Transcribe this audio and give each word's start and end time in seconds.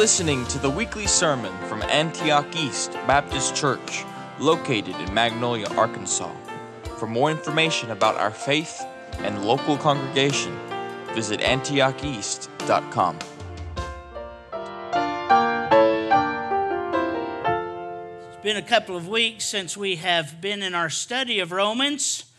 listening 0.00 0.46
to 0.46 0.58
the 0.58 0.70
weekly 0.70 1.06
sermon 1.06 1.52
from 1.68 1.82
Antioch 1.82 2.56
East 2.56 2.90
Baptist 3.06 3.54
Church, 3.54 4.02
located 4.38 4.96
in 4.96 5.12
Magnolia, 5.12 5.66
Arkansas. 5.76 6.34
For 6.96 7.06
more 7.06 7.30
information 7.30 7.90
about 7.90 8.16
our 8.16 8.30
faith 8.30 8.82
and 9.18 9.44
local 9.44 9.76
congregation, 9.76 10.58
visit 11.12 11.40
antiocheast.com. 11.40 13.18
It's 18.28 18.42
been 18.42 18.56
a 18.56 18.62
couple 18.62 18.96
of 18.96 19.06
weeks 19.06 19.44
since 19.44 19.76
we 19.76 19.96
have 19.96 20.40
been 20.40 20.62
in 20.62 20.74
our 20.74 20.88
study 20.88 21.40
of 21.40 21.52
Romans. 21.52 22.29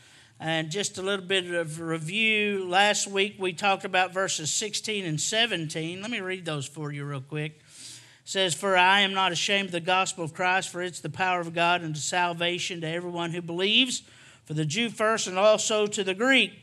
And 0.43 0.71
just 0.71 0.97
a 0.97 1.03
little 1.03 1.23
bit 1.23 1.45
of 1.53 1.79
review. 1.79 2.67
Last 2.67 3.05
week 3.05 3.35
we 3.37 3.53
talked 3.53 3.85
about 3.85 4.11
verses 4.11 4.51
16 4.51 5.05
and 5.05 5.21
17. 5.21 6.01
Let 6.01 6.09
me 6.09 6.19
read 6.19 6.45
those 6.45 6.65
for 6.65 6.91
you 6.91 7.05
real 7.05 7.21
quick. 7.21 7.59
It 7.59 7.61
says, 8.23 8.55
For 8.55 8.75
I 8.75 9.01
am 9.01 9.13
not 9.13 9.31
ashamed 9.31 9.67
of 9.67 9.73
the 9.73 9.79
gospel 9.79 10.23
of 10.23 10.33
Christ, 10.33 10.69
for 10.69 10.81
it's 10.81 10.99
the 10.99 11.11
power 11.11 11.41
of 11.41 11.53
God 11.53 11.83
unto 11.83 11.99
salvation 11.99 12.81
to 12.81 12.87
everyone 12.87 13.33
who 13.33 13.43
believes, 13.43 14.01
for 14.45 14.55
the 14.55 14.65
Jew 14.65 14.89
first 14.89 15.27
and 15.27 15.37
also 15.37 15.85
to 15.85 16.03
the 16.03 16.15
Greek. 16.15 16.53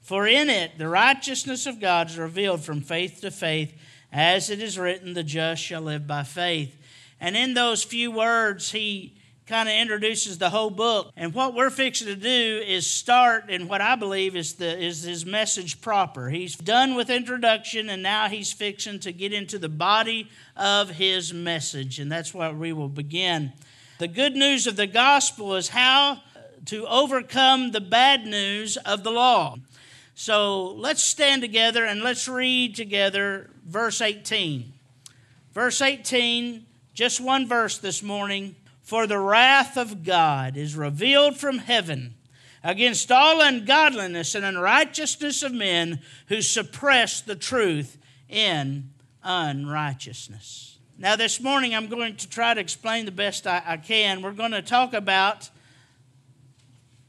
For 0.00 0.26
in 0.26 0.50
it 0.50 0.76
the 0.76 0.88
righteousness 0.88 1.64
of 1.64 1.80
God 1.80 2.10
is 2.10 2.18
revealed 2.18 2.64
from 2.64 2.80
faith 2.80 3.20
to 3.20 3.30
faith, 3.30 3.72
as 4.12 4.50
it 4.50 4.60
is 4.60 4.80
written, 4.80 5.14
The 5.14 5.22
just 5.22 5.62
shall 5.62 5.82
live 5.82 6.08
by 6.08 6.24
faith. 6.24 6.76
And 7.20 7.36
in 7.36 7.54
those 7.54 7.84
few 7.84 8.10
words, 8.10 8.72
he 8.72 9.14
kind 9.48 9.66
of 9.66 9.74
introduces 9.74 10.36
the 10.36 10.50
whole 10.50 10.68
book. 10.68 11.10
And 11.16 11.32
what 11.32 11.54
we're 11.54 11.70
fixing 11.70 12.06
to 12.06 12.14
do 12.14 12.62
is 12.64 12.86
start 12.86 13.48
in 13.48 13.66
what 13.66 13.80
I 13.80 13.96
believe 13.96 14.36
is 14.36 14.54
the 14.54 14.78
is 14.78 15.02
his 15.02 15.24
message 15.24 15.80
proper. 15.80 16.28
He's 16.28 16.54
done 16.54 16.94
with 16.94 17.08
introduction 17.08 17.88
and 17.88 18.02
now 18.02 18.28
he's 18.28 18.52
fixing 18.52 19.00
to 19.00 19.12
get 19.12 19.32
into 19.32 19.58
the 19.58 19.70
body 19.70 20.28
of 20.54 20.90
his 20.90 21.32
message. 21.32 21.98
And 21.98 22.12
that's 22.12 22.34
where 22.34 22.52
we 22.52 22.74
will 22.74 22.90
begin. 22.90 23.54
The 23.98 24.06
good 24.06 24.36
news 24.36 24.66
of 24.66 24.76
the 24.76 24.86
gospel 24.86 25.56
is 25.56 25.70
how 25.70 26.20
to 26.66 26.86
overcome 26.86 27.70
the 27.70 27.80
bad 27.80 28.26
news 28.26 28.76
of 28.76 29.02
the 29.02 29.10
law. 29.10 29.56
So 30.14 30.72
let's 30.72 31.02
stand 31.02 31.40
together 31.40 31.86
and 31.86 32.02
let's 32.02 32.28
read 32.28 32.76
together 32.76 33.48
verse 33.66 34.02
18. 34.02 34.74
Verse 35.54 35.80
18, 35.80 36.66
just 36.92 37.20
one 37.20 37.48
verse 37.48 37.78
this 37.78 38.02
morning. 38.02 38.54
For 38.88 39.06
the 39.06 39.18
wrath 39.18 39.76
of 39.76 40.02
God 40.02 40.56
is 40.56 40.74
revealed 40.74 41.36
from 41.36 41.58
heaven 41.58 42.14
against 42.64 43.12
all 43.12 43.42
ungodliness 43.42 44.34
and 44.34 44.46
unrighteousness 44.46 45.42
of 45.42 45.52
men 45.52 46.00
who 46.28 46.40
suppress 46.40 47.20
the 47.20 47.36
truth 47.36 47.98
in 48.30 48.88
unrighteousness. 49.22 50.78
Now, 50.96 51.16
this 51.16 51.38
morning, 51.38 51.74
I'm 51.74 51.88
going 51.88 52.16
to 52.16 52.30
try 52.30 52.54
to 52.54 52.60
explain 52.62 53.04
the 53.04 53.10
best 53.10 53.46
I, 53.46 53.62
I 53.62 53.76
can. 53.76 54.22
We're 54.22 54.32
going 54.32 54.52
to 54.52 54.62
talk 54.62 54.94
about, 54.94 55.50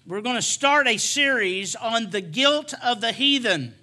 we're 0.06 0.20
going 0.20 0.36
to 0.36 0.42
start 0.42 0.86
a 0.86 0.98
series 0.98 1.78
on 1.78 2.10
the 2.10 2.20
guilt 2.20 2.74
of 2.84 3.00
the 3.00 3.14
heathen. 3.14 3.74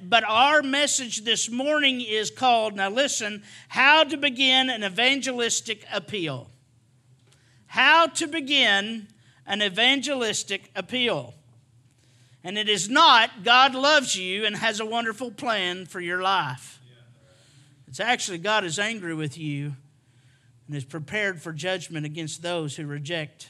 But 0.00 0.22
our 0.22 0.62
message 0.62 1.24
this 1.24 1.50
morning 1.50 2.00
is 2.00 2.30
called, 2.30 2.76
now 2.76 2.90
listen, 2.90 3.42
How 3.66 4.04
to 4.04 4.16
Begin 4.16 4.70
an 4.70 4.84
Evangelistic 4.84 5.84
Appeal 5.92 6.48
how 7.70 8.04
to 8.04 8.26
begin 8.26 9.06
an 9.46 9.62
evangelistic 9.62 10.72
appeal. 10.74 11.34
And 12.42 12.58
it 12.58 12.68
is 12.68 12.88
not 12.88 13.44
God 13.44 13.76
loves 13.76 14.16
you 14.16 14.44
and 14.44 14.56
has 14.56 14.80
a 14.80 14.84
wonderful 14.84 15.30
plan 15.30 15.86
for 15.86 16.00
your 16.00 16.20
life. 16.20 16.80
It's 17.86 18.00
actually 18.00 18.38
God 18.38 18.64
is 18.64 18.80
angry 18.80 19.14
with 19.14 19.38
you 19.38 19.76
and 20.66 20.76
is 20.76 20.84
prepared 20.84 21.40
for 21.40 21.52
judgment 21.52 22.04
against 22.04 22.42
those 22.42 22.74
who 22.74 22.86
reject 22.86 23.48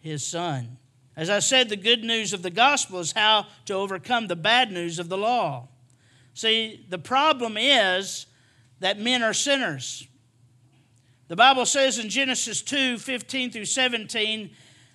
his 0.00 0.26
son. 0.26 0.76
As 1.16 1.30
I 1.30 1.38
said, 1.38 1.70
the 1.70 1.76
good 1.76 2.04
news 2.04 2.34
of 2.34 2.42
the 2.42 2.50
gospel 2.50 3.00
is 3.00 3.12
how 3.12 3.46
to 3.64 3.72
overcome 3.72 4.26
the 4.26 4.36
bad 4.36 4.70
news 4.70 4.98
of 4.98 5.08
the 5.08 5.16
law. 5.16 5.68
See, 6.34 6.84
the 6.90 6.98
problem 6.98 7.56
is 7.56 8.26
that 8.80 9.00
men 9.00 9.22
are 9.22 9.32
sinners. 9.32 10.06
The 11.28 11.36
Bible 11.36 11.66
says 11.66 11.98
in 11.98 12.08
Genesis 12.08 12.62
2 12.62 12.98
15 12.98 13.50
through 13.50 13.64
17 13.64 14.50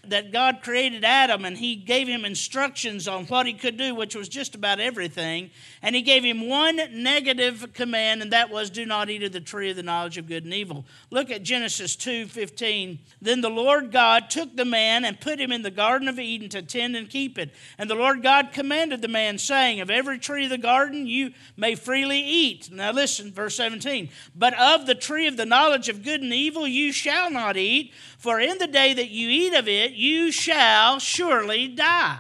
that 0.08 0.32
God 0.32 0.62
created 0.64 1.06
Adam 1.06 1.46
and 1.46 1.58
he 1.58 1.76
gave 1.76 2.08
him 2.08 2.26
instructions 2.26 3.08
on 3.08 3.26
what 3.26 3.46
he 3.46 3.54
could 3.54 3.78
do, 3.78 3.94
which 3.94 4.16
was 4.16 4.28
just 4.28 4.56
about 4.56 4.80
everything. 4.80 5.52
And 5.82 5.96
he 5.96 6.02
gave 6.02 6.24
him 6.24 6.48
one 6.48 6.80
negative 6.92 7.74
command, 7.74 8.22
and 8.22 8.32
that 8.32 8.50
was, 8.50 8.70
Do 8.70 8.86
not 8.86 9.10
eat 9.10 9.24
of 9.24 9.32
the 9.32 9.40
tree 9.40 9.70
of 9.70 9.76
the 9.76 9.84
knowledge 9.84 10.18
of 10.18 10.28
good 10.28 10.44
and 10.44 10.54
evil. 10.54 10.86
Look 11.12 11.30
at 11.30 11.44
Genesis 11.44 11.96
2 11.96 12.26
15. 12.26 13.00
Then 13.22 13.42
the 13.42 13.50
Lord 13.50 13.92
God 13.92 14.30
took 14.30 14.56
the 14.56 14.66
man 14.66 15.06
and 15.06 15.20
put 15.20 15.40
him 15.40 15.52
in 15.52 15.62
the 15.62 15.72
Garden 15.72 16.08
of 16.08 16.20
Eden 16.20 16.50
to 16.50 16.62
tend 16.62 16.96
and 16.96 17.10
keep 17.10 17.38
it. 17.38 17.54
And 17.78 17.90
the 17.90 17.96
Lord 17.96 18.24
God 18.24 18.52
commanded 18.54 19.02
the 19.02 19.08
man, 19.08 19.38
saying, 19.38 19.82
Of 19.82 19.92
every 19.92 20.18
tree 20.18 20.46
of 20.46 20.50
the 20.50 20.58
garden 20.58 21.06
you 21.06 21.34
may 21.56 21.76
freely 21.76 22.20
eat. 22.20 22.72
Now 22.72 22.92
listen, 22.92 23.32
verse 23.32 23.56
17. 23.56 24.10
But 24.36 24.58
of 24.60 24.88
the 24.88 24.96
tree 24.96 25.28
of 25.28 25.38
the 25.38 25.46
knowledge 25.46 25.90
of 25.90 26.04
good 26.04 26.22
and 26.22 26.34
evil 26.34 26.68
you 26.68 26.92
shall 26.92 27.30
not 27.30 27.58
eat, 27.58 27.94
for 28.22 28.40
in 28.40 28.60
the 28.60 28.68
day 28.68 28.94
that 28.94 29.10
you 29.10 29.30
eat 29.30 29.56
of 29.56 29.68
it, 29.68 29.94
you 29.94 30.32
shall 30.32 31.00
surely 31.00 31.68
die. 31.68 32.20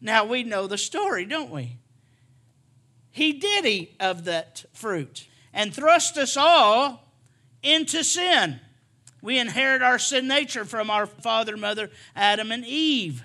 Now 0.00 0.24
we 0.24 0.42
know 0.42 0.66
the 0.66 0.76
story, 0.76 1.24
don't 1.24 1.52
we? 1.52 1.76
He 3.12 3.32
did 3.32 3.64
eat 3.64 3.94
of 4.00 4.24
that 4.24 4.64
fruit 4.72 5.28
and 5.54 5.72
thrust 5.72 6.18
us 6.18 6.36
all 6.36 7.04
into 7.62 8.02
sin. 8.02 8.58
We 9.22 9.38
inherit 9.38 9.80
our 9.80 10.00
sin 10.00 10.26
nature 10.26 10.64
from 10.64 10.90
our 10.90 11.06
father 11.06 11.56
mother, 11.56 11.88
Adam 12.16 12.50
and 12.50 12.66
Eve. 12.66 13.22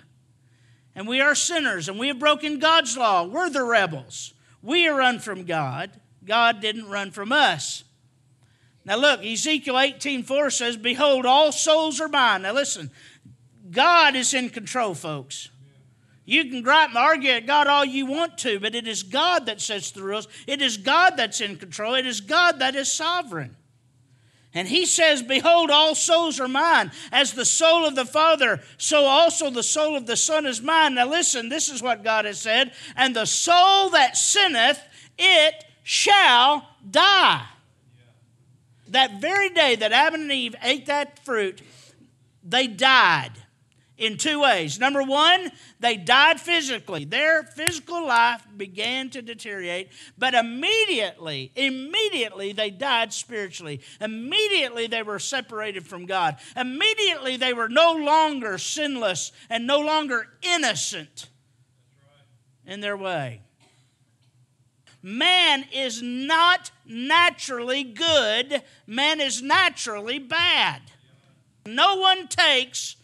And 0.94 1.08
we 1.08 1.20
are 1.20 1.34
sinners 1.34 1.90
and 1.90 1.98
we 1.98 2.10
have 2.10 2.20
broken 2.20 2.60
God's 2.60 2.96
law. 2.96 3.24
We're 3.24 3.50
the 3.50 3.64
rebels. 3.64 4.36
We 4.62 4.88
are 4.88 4.96
run 4.96 5.18
from 5.18 5.46
God. 5.46 6.00
God 6.24 6.62
didn't 6.62 6.90
run 6.90 7.10
from 7.10 7.32
us. 7.32 7.86
Now 8.84 8.96
look, 8.98 9.24
Ezekiel 9.24 9.78
18:4 9.78 10.50
says, 10.50 10.78
"Behold, 10.78 11.26
all 11.26 11.52
souls 11.52 12.02
are 12.02 12.08
mine." 12.08 12.42
Now 12.44 12.54
listen, 12.54 12.92
God 13.70 14.16
is 14.16 14.34
in 14.34 14.50
control, 14.50 14.96
folks. 14.96 15.50
You 16.26 16.46
can 16.46 16.62
gripe 16.62 16.90
and 16.90 16.98
argue 16.98 17.32
at 17.32 17.46
God 17.46 17.68
all 17.68 17.84
you 17.84 18.06
want 18.06 18.38
to, 18.40 18.60
but 18.60 18.76
it 18.76 18.88
is 18.88 19.04
God 19.04 19.46
that 19.48 19.60
sets 19.60 19.92
the 19.92 20.04
rules. 20.04 20.28
It 20.48 20.62
is 20.62 20.78
God 20.78 21.18
that's 21.18 21.42
in 21.42 21.58
control. 21.58 21.96
It 21.96 22.06
is 22.06 22.22
God 22.22 22.60
that 22.60 22.76
is 22.76 22.92
sovereign. 22.92 23.58
And 24.54 24.68
he 24.68 24.86
says, 24.86 25.24
Behold, 25.24 25.72
all 25.72 25.96
souls 25.96 26.40
are 26.40 26.48
mine. 26.48 26.92
As 27.12 27.34
the 27.34 27.46
soul 27.46 27.86
of 27.86 27.96
the 27.96 28.06
Father, 28.06 28.62
so 28.78 29.06
also 29.06 29.50
the 29.50 29.64
soul 29.64 29.96
of 29.96 30.06
the 30.06 30.18
Son 30.18 30.46
is 30.46 30.62
mine. 30.62 30.96
Now 30.96 31.08
listen, 31.08 31.50
this 31.50 31.70
is 31.70 31.82
what 31.82 32.04
God 32.04 32.26
has 32.26 32.40
said. 32.40 32.74
And 32.96 33.16
the 33.16 33.26
soul 33.26 33.90
that 33.92 34.18
sinneth, 34.18 34.82
it 35.18 35.64
shall 35.84 36.68
die 36.90 37.46
that 38.92 39.20
very 39.20 39.50
day 39.50 39.76
that 39.76 39.92
Adam 39.92 40.22
and 40.22 40.32
Eve 40.32 40.56
ate 40.62 40.86
that 40.86 41.24
fruit, 41.26 41.62
they 42.44 42.68
died 42.68 43.32
in 43.98 44.18
two 44.18 44.42
ways. 44.42 44.80
Number 44.80 45.04
one, 45.04 45.52
they 45.80 45.96
died 45.96 46.42
physically. 46.42 47.06
Their 47.06 47.44
physical 47.44 48.06
life 48.08 48.44
began 48.58 49.12
to 49.12 49.22
deteriorate, 49.22 49.90
but 50.18 50.34
immediately, 50.34 51.52
immediately 51.56 52.52
they 52.52 52.72
died 52.72 53.14
spiritually. 53.14 53.82
Immediately 54.00 54.88
they 54.88 55.04
were 55.04 55.20
separated 55.20 55.86
from 55.86 56.08
God. 56.08 56.38
Immediately 56.58 57.38
they 57.38 57.54
were 57.54 57.70
no 57.70 57.94
longer 57.94 58.58
sinless 58.58 59.32
and 59.52 59.68
no 59.68 59.80
longer 59.80 60.28
innocent 60.42 61.30
in 62.66 62.80
their 62.80 62.98
way. 62.98 63.42
Man 65.04 65.66
is 65.74 66.02
not 66.02 66.72
naturally 66.86 67.84
good, 67.84 68.62
man 68.86 69.20
is 69.20 69.42
naturally 69.42 70.20
bad. 70.20 70.82
No 71.66 71.96
one 71.96 72.28
takes 72.28 72.96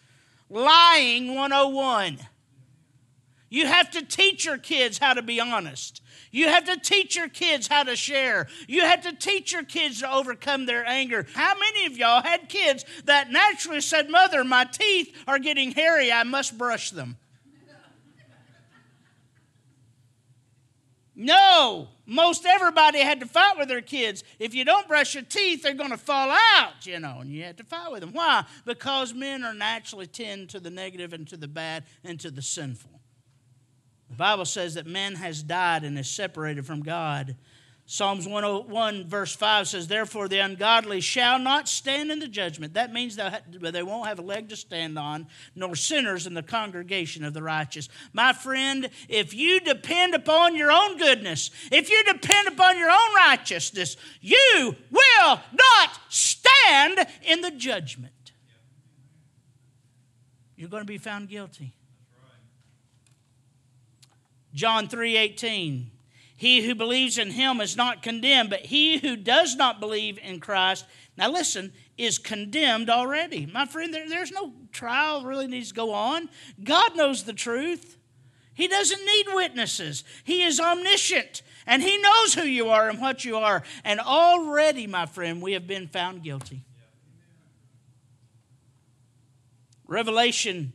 lying 0.49 1.33
101. 1.33 2.19
You 3.49 3.65
have 3.65 3.91
to 3.91 4.03
teach 4.03 4.45
your 4.45 4.57
kids 4.57 4.97
how 4.97 5.13
to 5.13 5.21
be 5.21 5.39
honest. 5.39 6.01
You 6.31 6.49
have 6.49 6.65
to 6.65 6.77
teach 6.77 7.15
your 7.15 7.29
kids 7.29 7.67
how 7.67 7.83
to 7.83 7.95
share. 7.95 8.47
You 8.67 8.81
have 8.81 9.01
to 9.03 9.13
teach 9.15 9.53
your 9.53 9.63
kids 9.63 10.01
to 10.01 10.11
overcome 10.11 10.65
their 10.65 10.85
anger. 10.85 11.25
How 11.33 11.57
many 11.57 11.85
of 11.85 11.97
y'all 11.97 12.21
had 12.21 12.49
kids 12.49 12.85
that 13.05 13.31
naturally 13.31 13.81
said, 13.81 14.09
Mother, 14.09 14.43
my 14.43 14.65
teeth 14.65 15.15
are 15.25 15.39
getting 15.39 15.71
hairy, 15.71 16.11
I 16.11 16.23
must 16.23 16.57
brush 16.57 16.91
them? 16.91 17.17
No, 21.19 21.87
most 22.05 22.45
everybody 22.45 22.99
had 22.99 23.19
to 23.21 23.25
fight 23.25 23.57
with 23.57 23.69
their 23.69 23.81
kids. 23.81 24.23
If 24.37 24.53
you 24.53 24.63
don't 24.63 24.87
brush 24.87 25.15
your 25.15 25.23
teeth, 25.23 25.63
they're 25.63 25.73
going 25.73 25.89
to 25.89 25.97
fall 25.97 26.29
out, 26.29 26.85
you 26.85 26.99
know, 26.99 27.17
and 27.21 27.31
you 27.31 27.43
had 27.43 27.57
to 27.57 27.63
fight 27.63 27.91
with 27.91 28.01
them. 28.01 28.13
Why? 28.13 28.45
Because 28.65 29.15
men 29.15 29.43
are 29.43 29.55
naturally 29.55 30.05
tend 30.05 30.49
to 30.51 30.59
the 30.59 30.69
negative 30.69 31.13
and 31.13 31.27
to 31.29 31.35
the 31.35 31.47
bad 31.47 31.85
and 32.03 32.19
to 32.19 32.29
the 32.29 32.43
sinful. 32.43 33.01
The 34.11 34.15
Bible 34.15 34.45
says 34.45 34.75
that 34.75 34.85
man 34.85 35.15
has 35.15 35.41
died 35.41 35.83
and 35.83 35.97
is 35.97 36.07
separated 36.07 36.67
from 36.67 36.83
God. 36.83 37.35
Psalms 37.89 38.27
101, 38.27 39.07
verse 39.07 39.33
5 39.33 39.69
says, 39.69 39.87
Therefore 39.87 40.27
the 40.27 40.39
ungodly 40.39 40.99
shall 40.99 41.39
not 41.39 41.69
stand 41.69 42.11
in 42.11 42.19
the 42.19 42.27
judgment. 42.27 42.73
That 42.73 42.91
means 42.91 43.15
they 43.15 43.81
won't 43.81 44.09
have 44.09 44.19
a 44.19 44.23
leg 44.23 44.49
to 44.49 44.57
stand 44.57 44.99
on, 44.99 45.27
nor 45.55 45.73
sinners 45.73 46.27
in 46.27 46.33
the 46.33 46.43
congregation 46.43 47.23
of 47.23 47.33
the 47.33 47.41
righteous. 47.41 47.87
My 48.11 48.33
friend, 48.33 48.89
if 49.07 49.33
you 49.33 49.61
depend 49.61 50.15
upon 50.15 50.57
your 50.57 50.69
own 50.69 50.97
goodness, 50.97 51.49
if 51.71 51.89
you 51.89 52.03
depend 52.03 52.49
upon 52.49 52.77
your 52.77 52.89
own 52.89 53.15
righteousness, 53.15 53.95
you 54.19 54.75
will 54.91 55.39
not 55.53 55.99
stand 56.09 57.07
in 57.23 57.39
the 57.39 57.51
judgment. 57.51 58.33
You're 60.57 60.67
going 60.67 60.83
to 60.83 60.85
be 60.85 60.97
found 60.97 61.29
guilty. 61.29 61.73
John 64.53 64.89
3 64.89 65.15
18. 65.15 65.91
He 66.37 66.61
who 66.61 66.75
believes 66.75 67.17
in 67.17 67.31
him 67.31 67.59
is 67.59 67.75
not 67.75 68.03
condemned, 68.03 68.51
but 68.51 68.67
he 68.67 68.99
who 68.99 69.15
does 69.15 69.55
not 69.55 69.79
believe 69.79 70.19
in 70.19 70.39
Christ, 70.39 70.85
now 71.17 71.31
listen, 71.31 71.73
is 71.97 72.19
condemned 72.19 72.91
already. 72.91 73.47
My 73.47 73.65
friend, 73.65 73.91
there, 73.91 74.07
there's 74.07 74.31
no 74.31 74.53
trial 74.71 75.23
really 75.23 75.47
needs 75.47 75.69
to 75.69 75.73
go 75.73 75.93
on. 75.93 76.29
God 76.63 76.95
knows 76.95 77.23
the 77.23 77.33
truth. 77.33 77.97
He 78.53 78.67
doesn't 78.67 79.03
need 79.03 79.25
witnesses. 79.33 80.03
He 80.23 80.43
is 80.43 80.59
omniscient 80.59 81.41
and 81.65 81.81
he 81.81 81.97
knows 81.97 82.35
who 82.35 82.43
you 82.43 82.69
are 82.69 82.87
and 82.87 83.01
what 83.01 83.25
you 83.25 83.37
are. 83.37 83.63
And 83.83 83.99
already, 83.99 84.85
my 84.85 85.07
friend, 85.07 85.41
we 85.41 85.53
have 85.53 85.65
been 85.65 85.87
found 85.87 86.21
guilty. 86.21 86.63
Revelation 89.87 90.73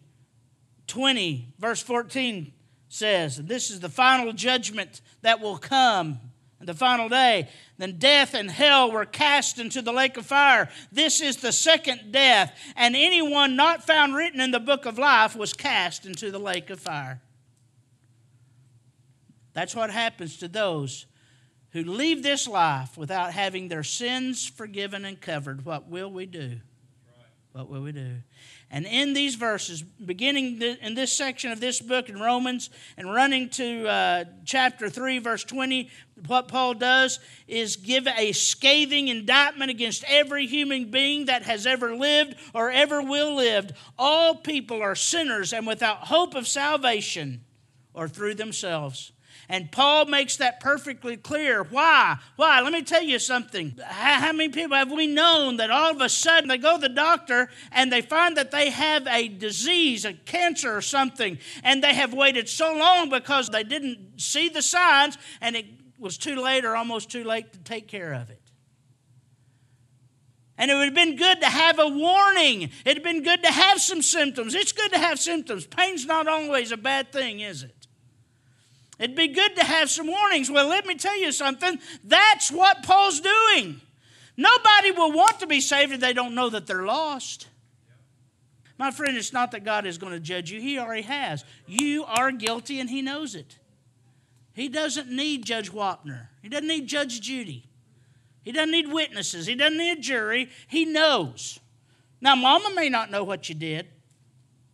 20, 0.88 1.55
verse 1.61 1.81
14 1.82 2.53
says, 2.93 3.39
This 3.39 3.71
is 3.71 3.81
the 3.81 3.89
final 3.89 4.33
judgment 4.33 5.00
that 5.23 5.41
will 5.41 5.59
come 5.59 6.21
the 6.61 6.75
final 6.75 7.09
day. 7.09 7.49
Then 7.79 7.99
death 7.99 8.35
and 8.35 8.50
hell 8.50 8.93
were 8.93 9.05
cast 9.05 9.59
into 9.59 9.83
the 9.83 9.93
lake 9.93 10.17
of 10.17 10.27
fire. 10.27 10.69
This 10.91 11.21
is 11.21 11.39
the 11.39 11.53
second 11.53 12.12
death, 12.12 12.56
and 12.77 12.94
anyone 12.94 13.56
not 13.56 13.85
found 13.85 14.15
written 14.15 14.41
in 14.41 14.50
the 14.50 14.61
book 14.61 14.87
of 14.87 14.99
life 14.99 15.35
was 15.35 15.53
cast 15.53 16.06
into 16.06 16.31
the 16.31 16.39
lake 16.39 16.71
of 16.71 16.81
fire. 16.81 17.21
That's 19.55 19.75
what 19.75 19.91
happens 19.91 20.39
to 20.39 20.49
those 20.49 21.06
who 21.71 21.85
leave 21.85 22.23
this 22.23 22.47
life 22.47 22.97
without 22.97 23.33
having 23.33 23.69
their 23.69 23.83
sins 23.83 24.47
forgiven 24.47 25.05
and 25.05 25.21
covered. 25.21 25.65
What 25.65 25.89
will 25.89 26.11
we 26.11 26.27
do? 26.27 26.61
What 27.53 27.69
will 27.69 27.83
we 27.83 27.93
do? 27.93 28.17
And 28.75 28.87
in 28.87 29.13
these 29.13 29.35
verses, 29.35 29.83
beginning 29.83 30.63
in 30.63 30.95
this 30.95 31.13
section 31.13 31.53
of 31.53 31.61
this 31.61 31.79
book 31.79 32.09
in 32.09 32.19
Romans 32.19 32.71
and 32.97 33.13
running 33.13 33.51
to 33.51 33.87
uh, 33.87 34.25
chapter 34.47 34.89
3, 34.89 35.19
verse 35.19 35.45
20, 35.45 35.91
what 36.27 36.49
Paul 36.49 36.73
does 36.73 37.21
is 37.47 37.77
give 37.77 38.07
a 38.07 38.33
scathing 38.33 39.09
indictment 39.09 39.71
against 39.71 40.05
every 40.09 40.47
human 40.47 40.91
being 40.91 41.27
that 41.27 41.43
has 41.43 41.67
ever 41.67 41.95
lived 41.95 42.35
or 42.55 42.71
ever 42.71 43.03
will 43.03 43.35
live. 43.37 43.73
All 43.99 44.37
people 44.37 44.81
are 44.81 44.95
sinners 44.95 45.53
and 45.53 45.67
without 45.67 45.99
hope 46.07 46.35
of 46.35 46.49
salvation 46.49 47.45
or 47.93 48.09
through 48.09 48.37
themselves. 48.37 49.13
And 49.53 49.71
Paul 49.71 50.07
makes 50.07 50.39
that 50.39 50.61
perfectly 50.61 51.19
clear. 51.19 51.63
Why? 51.63 52.17
Why? 52.37 52.63
Let 52.63 52.73
me 52.73 52.81
tell 52.81 53.03
you 53.03 53.19
something. 53.19 53.79
How 53.85 54.33
many 54.33 54.49
people 54.49 54.75
have 54.75 54.91
we 54.91 55.07
known 55.07 55.59
that 55.59 55.71
all 55.71 55.91
of 55.91 56.01
a 56.01 56.09
sudden 56.09 56.49
they 56.49 56.57
go 56.57 56.77
to 56.77 56.81
the 56.81 56.89
doctor 56.89 57.51
and 57.71 57.93
they 57.93 58.01
find 58.01 58.35
that 58.39 58.51
they 58.51 58.71
have 58.71 59.07
a 59.07 59.29
disease, 59.29 60.07
a 60.07 60.15
cancer 60.15 60.75
or 60.75 60.81
something, 60.81 61.37
and 61.63 61.85
they 61.85 61.93
have 61.93 62.15
waited 62.15 62.49
so 62.49 62.75
long 62.75 63.11
because 63.11 63.51
they 63.51 63.63
didn't 63.63 64.19
see 64.19 64.49
the 64.49 64.63
signs 64.63 65.19
and 65.43 65.55
it 65.55 65.67
was 65.99 66.17
too 66.17 66.37
late 66.37 66.65
or 66.65 66.75
almost 66.75 67.11
too 67.11 67.23
late 67.23 67.53
to 67.53 67.59
take 67.59 67.89
care 67.89 68.15
of 68.15 68.31
it? 68.31 68.41
And 70.57 70.71
it 70.71 70.75
would 70.77 70.87
have 70.87 70.95
been 70.95 71.17
good 71.17 71.43
to 71.43 71.49
have 71.49 71.79
a 71.79 71.89
warning. 71.89 72.63
It 72.63 72.71
would 72.87 72.97
have 72.97 73.05
been 73.05 73.23
good 73.23 73.43
to 73.43 73.53
have 73.53 73.83
some 73.83 74.01
symptoms. 74.01 74.55
It's 74.55 74.73
good 74.73 74.93
to 74.93 74.99
have 74.99 75.21
symptoms. 75.21 75.67
Pain's 75.67 76.07
not 76.07 76.27
always 76.27 76.73
a 76.73 76.79
bad 76.79 77.13
thing, 77.13 77.41
is 77.41 77.65
it? 77.65 77.81
It'd 79.03 79.17
be 79.17 79.29
good 79.29 79.57
to 79.57 79.65
have 79.65 79.91
some 79.91 80.07
warnings. 80.07 80.49
Well, 80.49 80.69
let 80.69 80.87
me 80.87 80.95
tell 80.95 81.19
you 81.19 81.33
something. 81.33 81.81
That's 82.05 82.53
what 82.53 82.85
Paul's 82.85 83.21
doing. 83.21 83.81
Nobody 84.37 84.93
will 84.93 85.11
want 85.11 85.41
to 85.41 85.49
be 85.49 85.61
saved 85.61 85.91
if 85.91 85.99
they 85.99 86.13
don't 86.13 86.37
know 86.37 86.49
that 86.51 86.69
they're 86.69 86.85
lost. 86.85 87.49
My 88.79 88.93
friend, 88.93 89.17
it's 89.17 89.33
not 89.33 89.51
that 89.51 89.65
God 89.65 89.87
is 89.87 89.99
going 89.99 90.13
to 90.13 90.21
judge 90.21 90.53
you, 90.53 90.61
He 90.61 90.79
already 90.79 91.03
has. 91.03 91.45
You 91.67 92.05
are 92.05 92.31
guilty 92.31 92.79
and 92.79 92.89
He 92.89 93.03
knows 93.03 93.35
it. 93.35 93.59
He 94.55 94.69
doesn't 94.69 95.11
need 95.11 95.45
Judge 95.45 95.73
Wapner, 95.73 96.29
He 96.41 96.49
doesn't 96.49 96.69
need 96.69 96.87
Judge 96.87 97.21
Judy, 97.21 97.65
He 98.45 98.53
doesn't 98.53 98.71
need 98.71 98.93
witnesses, 98.93 99.47
He 99.47 99.57
doesn't 99.57 99.79
need 99.79 99.99
a 99.99 100.01
jury. 100.01 100.49
He 100.69 100.85
knows. 100.85 101.59
Now, 102.21 102.37
Mama 102.37 102.71
may 102.73 102.89
not 102.89 103.11
know 103.11 103.25
what 103.25 103.49
you 103.49 103.57
did. 103.57 103.89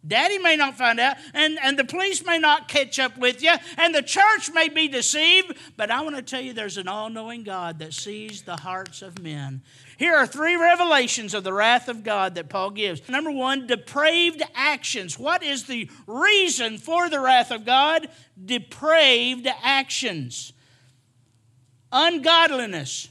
Daddy 0.06 0.38
may 0.38 0.54
not 0.56 0.78
find 0.78 1.00
out, 1.00 1.16
and, 1.34 1.58
and 1.60 1.78
the 1.78 1.84
police 1.84 2.24
may 2.24 2.38
not 2.38 2.68
catch 2.68 3.00
up 3.00 3.18
with 3.18 3.42
you, 3.42 3.52
and 3.76 3.92
the 3.92 4.02
church 4.02 4.50
may 4.54 4.68
be 4.68 4.86
deceived, 4.86 5.56
but 5.76 5.90
I 5.90 6.02
want 6.02 6.14
to 6.14 6.22
tell 6.22 6.40
you 6.40 6.52
there's 6.52 6.76
an 6.76 6.86
all 6.86 7.10
knowing 7.10 7.42
God 7.42 7.80
that 7.80 7.92
sees 7.92 8.42
the 8.42 8.56
hearts 8.56 9.02
of 9.02 9.20
men. 9.20 9.60
Here 9.98 10.14
are 10.14 10.26
three 10.26 10.54
revelations 10.54 11.34
of 11.34 11.42
the 11.42 11.52
wrath 11.52 11.88
of 11.88 12.04
God 12.04 12.36
that 12.36 12.48
Paul 12.48 12.70
gives. 12.70 13.08
Number 13.08 13.32
one, 13.32 13.66
depraved 13.66 14.42
actions. 14.54 15.18
What 15.18 15.42
is 15.42 15.64
the 15.64 15.90
reason 16.06 16.78
for 16.78 17.10
the 17.10 17.18
wrath 17.18 17.50
of 17.50 17.66
God? 17.66 18.08
Depraved 18.42 19.48
actions, 19.64 20.52
ungodliness, 21.90 23.08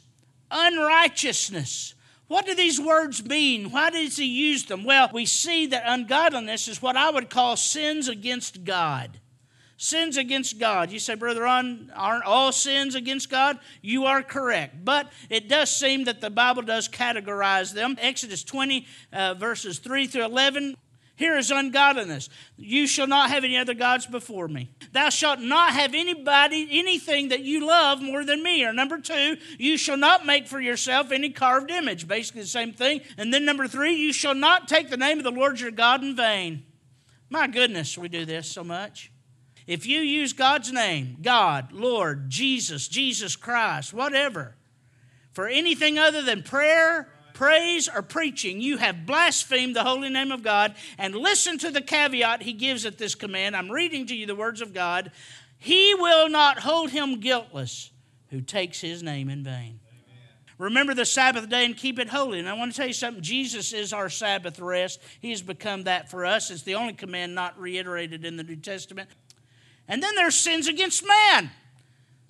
unrighteousness 0.49 1.95
what 2.27 2.45
do 2.45 2.53
these 2.53 2.79
words 2.79 3.23
mean? 3.23 3.71
Why 3.71 3.89
does 3.89 4.17
he 4.17 4.25
use 4.25 4.65
them? 4.65 4.83
Well, 4.83 5.09
we 5.13 5.25
see 5.25 5.67
that 5.67 5.83
ungodliness 5.85 6.67
is 6.67 6.81
what 6.81 6.97
I 6.97 7.09
would 7.09 7.29
call 7.29 7.55
sins 7.55 8.09
against 8.09 8.65
God. 8.65 9.19
Sins 9.77 10.17
against 10.17 10.59
God. 10.59 10.91
You 10.91 10.99
say, 10.99 11.15
Brother 11.15 11.43
Ron, 11.43 11.91
aren't 11.95 12.25
all 12.25 12.51
sins 12.51 12.95
against 12.95 13.29
God? 13.29 13.59
You 13.81 14.05
are 14.05 14.23
correct. 14.23 14.83
But 14.83 15.11
it 15.29 15.47
does 15.47 15.69
seem 15.69 16.05
that 16.05 16.19
the 16.19 16.31
Bible 16.31 16.63
does 16.63 16.89
categorize 16.89 17.73
them. 17.73 17.95
Exodus 17.99 18.43
20, 18.43 18.87
uh, 19.13 19.35
verses 19.35 19.77
3 19.79 20.07
through 20.07 20.25
11 20.25 20.75
here 21.17 21.35
is 21.35 21.49
ungodliness. 21.49 22.29
You 22.57 22.85
shall 22.85 23.07
not 23.07 23.31
have 23.31 23.43
any 23.43 23.57
other 23.57 23.73
gods 23.73 24.05
before 24.05 24.47
me. 24.47 24.69
Thou 24.91 25.09
shalt 25.09 25.39
not 25.39 25.73
have 25.73 25.95
anybody, 25.95 26.67
anything 26.71 27.29
that 27.29 27.41
you 27.41 27.65
love 27.65 28.03
more 28.03 28.23
than 28.23 28.43
me. 28.43 28.63
Or 28.63 28.71
number 28.71 28.99
two, 28.99 29.35
you 29.57 29.77
shall 29.77 29.97
not 29.97 30.27
make 30.27 30.47
for 30.47 30.59
yourself 30.59 31.11
any 31.11 31.31
carved 31.31 31.71
image. 31.71 32.07
Basically 32.07 32.41
the 32.41 32.47
same 32.47 32.71
thing. 32.71 33.01
And 33.17 33.33
then 33.33 33.45
number 33.45 33.67
three, 33.67 33.95
you 33.95 34.13
shall 34.13 34.35
not 34.35 34.67
take 34.67 34.91
the 34.91 34.95
name 34.97 35.17
of 35.17 35.23
the 35.23 35.31
Lord 35.31 35.59
your 35.59 35.71
God 35.71 36.03
in 36.03 36.15
vain. 36.15 36.63
My 37.31 37.47
goodness, 37.47 37.97
we 37.97 38.09
do 38.09 38.23
this 38.23 38.47
so 38.47 38.63
much. 38.63 39.11
If 39.65 39.87
you 39.87 39.99
use 40.01 40.33
God's 40.33 40.71
name, 40.71 41.17
God, 41.23 41.73
Lord, 41.73 42.29
Jesus, 42.29 42.87
Jesus 42.87 43.35
Christ, 43.35 43.91
whatever, 43.91 44.55
for 45.31 45.47
anything 45.47 45.97
other 45.97 46.21
than 46.21 46.43
prayer, 46.43 47.09
praise, 47.37 47.87
or 47.87 48.01
preaching, 48.01 48.59
you 48.59 48.77
have 48.77 49.05
blasphemed 49.05 49.75
the 49.75 49.83
holy 49.83 50.09
name 50.09 50.31
of 50.31 50.41
God. 50.41 50.73
And 50.97 51.15
listen 51.15 51.59
to 51.59 51.69
the 51.69 51.81
caveat 51.81 52.41
he 52.41 52.51
gives 52.51 52.83
at 52.83 52.97
this 52.97 53.13
command. 53.13 53.55
I'm 53.55 53.71
reading 53.71 54.07
to 54.07 54.15
you 54.15 54.25
the 54.25 54.33
words 54.33 54.59
of 54.59 54.73
God. 54.73 55.11
He 55.59 55.93
will 55.93 56.29
not 56.29 56.59
hold 56.59 56.89
him 56.89 57.19
guiltless 57.19 57.91
who 58.31 58.41
takes 58.41 58.81
his 58.81 59.03
name 59.03 59.29
in 59.29 59.43
vain. 59.43 59.79
Remember 60.57 60.95
the 60.95 61.05
Sabbath 61.05 61.47
day 61.47 61.63
and 61.63 61.77
keep 61.77 61.99
it 61.99 62.09
holy. 62.09 62.39
And 62.39 62.49
I 62.49 62.53
want 62.53 62.71
to 62.71 62.77
tell 62.77 62.87
you 62.87 62.93
something 62.93 63.21
Jesus 63.21 63.71
is 63.71 63.93
our 63.93 64.09
Sabbath 64.09 64.59
rest. 64.59 64.99
He 65.19 65.29
has 65.29 65.43
become 65.43 65.83
that 65.83 66.09
for 66.09 66.25
us. 66.25 66.49
It's 66.49 66.63
the 66.63 66.73
only 66.73 66.93
command 66.93 67.35
not 67.35 67.59
reiterated 67.59 68.25
in 68.25 68.37
the 68.37 68.43
New 68.43 68.55
Testament. 68.55 69.11
And 69.87 70.01
then 70.01 70.15
there's 70.15 70.33
sins 70.33 70.67
against 70.67 71.05
man 71.07 71.51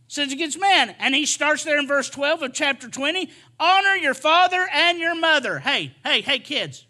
sins 0.08 0.34
against 0.34 0.60
man. 0.60 0.96
And 1.00 1.14
he 1.14 1.26
starts 1.26 1.64
there 1.64 1.80
in 1.80 1.88
verse 1.88 2.10
12 2.10 2.42
of 2.44 2.54
chapter 2.54 2.90
20 2.90 3.30
honor 3.60 3.96
your 3.96 4.14
father 4.14 4.68
and 4.74 5.00
your 5.00 5.16
mother. 5.16 5.60
Hey, 5.60 5.94
hey, 6.04 6.22
hey, 6.22 6.40
kids. 6.40 6.86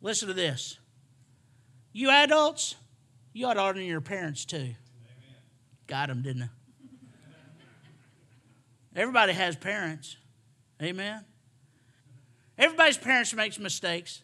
Listen 0.00 0.28
to 0.28 0.34
this. 0.34 0.78
You 1.92 2.10
adults, 2.10 2.74
you 3.32 3.46
ought 3.46 3.54
to 3.54 3.60
honor 3.60 3.80
your 3.80 4.00
parents 4.00 4.44
too. 4.44 4.56
Amen. 4.56 4.74
Got 5.86 6.08
them, 6.08 6.22
didn't 6.22 6.42
I? 6.42 6.48
Everybody 8.94 9.32
has 9.32 9.56
parents. 9.56 10.16
Amen. 10.82 11.24
Everybody's 12.58 12.98
parents 12.98 13.32
makes 13.32 13.58
mistakes. 13.58 14.22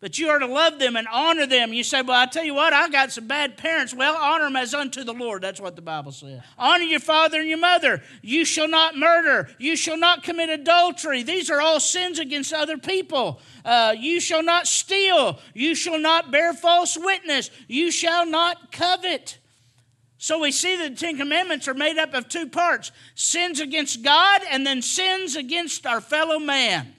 But 0.00 0.18
you 0.18 0.30
are 0.30 0.38
to 0.38 0.46
love 0.46 0.78
them 0.78 0.96
and 0.96 1.06
honor 1.08 1.46
them. 1.46 1.74
You 1.74 1.84
say, 1.84 2.00
Well, 2.00 2.18
I 2.18 2.24
tell 2.24 2.44
you 2.44 2.54
what, 2.54 2.72
I 2.72 2.88
got 2.88 3.12
some 3.12 3.26
bad 3.26 3.58
parents. 3.58 3.92
Well, 3.92 4.16
honor 4.16 4.44
them 4.44 4.56
as 4.56 4.72
unto 4.72 5.04
the 5.04 5.12
Lord. 5.12 5.42
That's 5.42 5.60
what 5.60 5.76
the 5.76 5.82
Bible 5.82 6.12
says. 6.12 6.40
Honor 6.58 6.84
your 6.84 7.00
father 7.00 7.38
and 7.38 7.48
your 7.48 7.58
mother. 7.58 8.02
You 8.22 8.46
shall 8.46 8.68
not 8.68 8.96
murder. 8.96 9.50
You 9.58 9.76
shall 9.76 9.98
not 9.98 10.22
commit 10.22 10.48
adultery. 10.48 11.22
These 11.22 11.50
are 11.50 11.60
all 11.60 11.80
sins 11.80 12.18
against 12.18 12.54
other 12.54 12.78
people. 12.78 13.40
Uh, 13.62 13.94
you 13.98 14.20
shall 14.20 14.42
not 14.42 14.66
steal. 14.66 15.38
You 15.52 15.74
shall 15.74 15.98
not 15.98 16.30
bear 16.30 16.54
false 16.54 16.96
witness. 16.96 17.50
You 17.68 17.90
shall 17.90 18.24
not 18.24 18.72
covet. 18.72 19.36
So 20.16 20.38
we 20.38 20.50
see 20.50 20.76
that 20.76 20.90
the 20.90 20.96
Ten 20.96 21.18
Commandments 21.18 21.68
are 21.68 21.74
made 21.74 21.98
up 21.98 22.14
of 22.14 22.28
two 22.28 22.46
parts 22.46 22.90
sins 23.14 23.60
against 23.60 24.02
God 24.02 24.40
and 24.50 24.66
then 24.66 24.80
sins 24.80 25.36
against 25.36 25.86
our 25.86 26.00
fellow 26.00 26.38
man. 26.38 26.94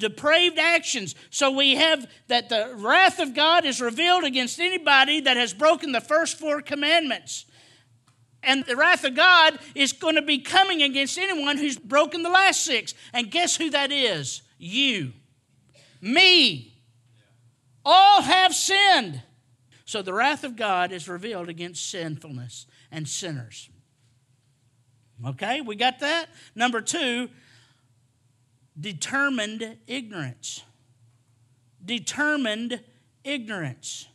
Depraved 0.00 0.58
actions. 0.58 1.14
So 1.28 1.50
we 1.50 1.76
have 1.76 2.10
that 2.28 2.48
the 2.48 2.72
wrath 2.74 3.20
of 3.20 3.34
God 3.34 3.66
is 3.66 3.80
revealed 3.80 4.24
against 4.24 4.58
anybody 4.58 5.20
that 5.20 5.36
has 5.36 5.52
broken 5.52 5.92
the 5.92 6.00
first 6.00 6.38
four 6.38 6.62
commandments. 6.62 7.44
And 8.42 8.64
the 8.64 8.76
wrath 8.76 9.04
of 9.04 9.14
God 9.14 9.58
is 9.74 9.92
going 9.92 10.14
to 10.14 10.22
be 10.22 10.38
coming 10.38 10.82
against 10.82 11.18
anyone 11.18 11.58
who's 11.58 11.76
broken 11.76 12.22
the 12.22 12.30
last 12.30 12.64
six. 12.64 12.94
And 13.12 13.30
guess 13.30 13.56
who 13.56 13.68
that 13.70 13.92
is? 13.92 14.40
You, 14.58 15.12
me. 16.00 16.78
All 17.84 18.22
have 18.22 18.54
sinned. 18.54 19.22
So 19.84 20.00
the 20.00 20.14
wrath 20.14 20.44
of 20.44 20.56
God 20.56 20.92
is 20.92 21.08
revealed 21.08 21.48
against 21.50 21.90
sinfulness 21.90 22.66
and 22.90 23.06
sinners. 23.06 23.68
Okay, 25.26 25.60
we 25.60 25.76
got 25.76 25.98
that? 26.00 26.30
Number 26.54 26.80
two, 26.80 27.28
determined 28.80 29.76
ignorance. 29.86 30.64
Determined 31.84 32.80
ignorance 33.24 34.06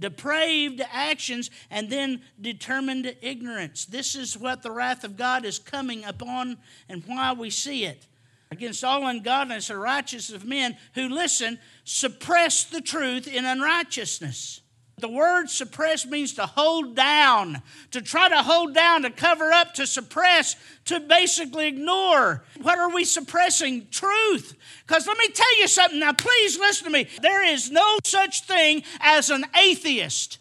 depraved 0.00 0.80
actions, 0.90 1.50
and 1.70 1.90
then 1.90 2.22
determined 2.40 3.14
ignorance. 3.20 3.84
This 3.84 4.16
is 4.16 4.36
what 4.36 4.62
the 4.62 4.70
wrath 4.70 5.04
of 5.04 5.16
God 5.16 5.44
is 5.44 5.58
coming 5.58 6.04
upon 6.04 6.56
and 6.88 7.04
why 7.06 7.32
we 7.32 7.50
see 7.50 7.84
it. 7.84 8.06
Against 8.50 8.82
all 8.82 9.06
ungodliness 9.06 9.70
and 9.70 9.80
righteousness 9.80 10.34
of 10.42 10.48
men 10.48 10.76
who, 10.94 11.08
listen, 11.08 11.58
suppress 11.84 12.64
the 12.64 12.80
truth 12.80 13.28
in 13.28 13.44
unrighteousness. 13.44 14.62
The 15.00 15.08
word 15.08 15.48
suppress 15.48 16.06
means 16.06 16.34
to 16.34 16.46
hold 16.46 16.94
down, 16.94 17.62
to 17.90 18.00
try 18.00 18.28
to 18.28 18.42
hold 18.42 18.74
down, 18.74 19.02
to 19.02 19.10
cover 19.10 19.50
up, 19.52 19.74
to 19.74 19.86
suppress, 19.86 20.56
to 20.86 21.00
basically 21.00 21.68
ignore. 21.68 22.44
What 22.60 22.78
are 22.78 22.90
we 22.90 23.04
suppressing? 23.04 23.88
Truth. 23.90 24.54
Because 24.86 25.06
let 25.06 25.18
me 25.18 25.28
tell 25.28 25.58
you 25.58 25.68
something. 25.68 26.00
Now, 26.00 26.12
please 26.12 26.58
listen 26.58 26.84
to 26.84 26.90
me. 26.90 27.08
There 27.22 27.44
is 27.44 27.70
no 27.70 27.98
such 28.04 28.42
thing 28.42 28.82
as 29.00 29.30
an 29.30 29.44
atheist. 29.58 30.38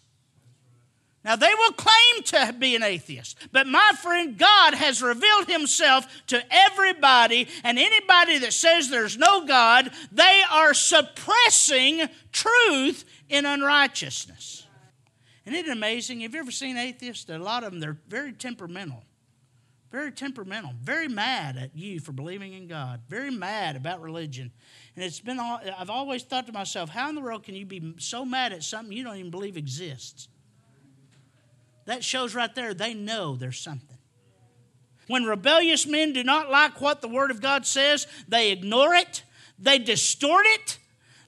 Now, 1.23 1.35
they 1.35 1.53
will 1.53 1.73
claim 1.73 2.23
to 2.23 2.55
be 2.57 2.75
an 2.75 2.83
atheist, 2.83 3.37
but 3.51 3.67
my 3.67 3.91
friend, 4.01 4.37
God 4.37 4.73
has 4.73 5.01
revealed 5.01 5.49
Himself 5.49 6.07
to 6.27 6.41
everybody, 6.49 7.49
and 7.65 7.77
anybody 7.77 8.37
that 8.39 8.53
says 8.53 8.89
there's 8.89 9.17
no 9.17 9.45
God, 9.45 9.91
they 10.13 10.41
are 10.49 10.73
suppressing 10.73 12.07
truth 12.31 13.03
in 13.29 13.45
unrighteousness. 13.45 14.65
Isn't 15.45 15.57
it 15.57 15.69
amazing? 15.69 16.21
Have 16.21 16.33
you 16.33 16.39
ever 16.41 16.51
seen 16.51 16.77
atheists? 16.77 17.29
A 17.29 17.37
lot 17.37 17.63
of 17.63 17.71
them, 17.71 17.79
they're 17.79 17.97
very 18.07 18.33
temperamental. 18.33 19.03
Very 19.91 20.11
temperamental, 20.11 20.73
very 20.83 21.07
mad 21.07 21.57
at 21.57 21.75
you 21.75 21.99
for 21.99 22.11
believing 22.11 22.53
in 22.53 22.67
God, 22.67 23.01
very 23.09 23.31
mad 23.31 23.75
about 23.75 24.01
religion. 24.01 24.51
And 24.95 25.03
it's 25.03 25.19
been, 25.19 25.39
all, 25.39 25.59
I've 25.79 25.89
always 25.89 26.21
thought 26.21 26.45
to 26.45 26.53
myself, 26.53 26.89
how 26.89 27.09
in 27.09 27.15
the 27.15 27.21
world 27.21 27.41
can 27.41 27.55
you 27.55 27.65
be 27.65 27.95
so 27.97 28.23
mad 28.23 28.53
at 28.53 28.63
something 28.63 28.95
you 28.95 29.03
don't 29.03 29.15
even 29.15 29.31
believe 29.31 29.57
exists? 29.57 30.27
That 31.85 32.03
shows 32.03 32.35
right 32.35 32.53
there 32.53 32.75
they 32.75 32.93
know 32.93 33.35
there's 33.35 33.59
something. 33.59 33.97
When 35.07 35.23
rebellious 35.23 35.87
men 35.87 36.13
do 36.13 36.23
not 36.23 36.51
like 36.51 36.79
what 36.79 37.01
the 37.01 37.07
Word 37.07 37.31
of 37.31 37.41
God 37.41 37.65
says, 37.65 38.05
they 38.27 38.51
ignore 38.51 38.93
it, 38.93 39.23
they 39.57 39.79
distort 39.79 40.45
it, 40.45 40.77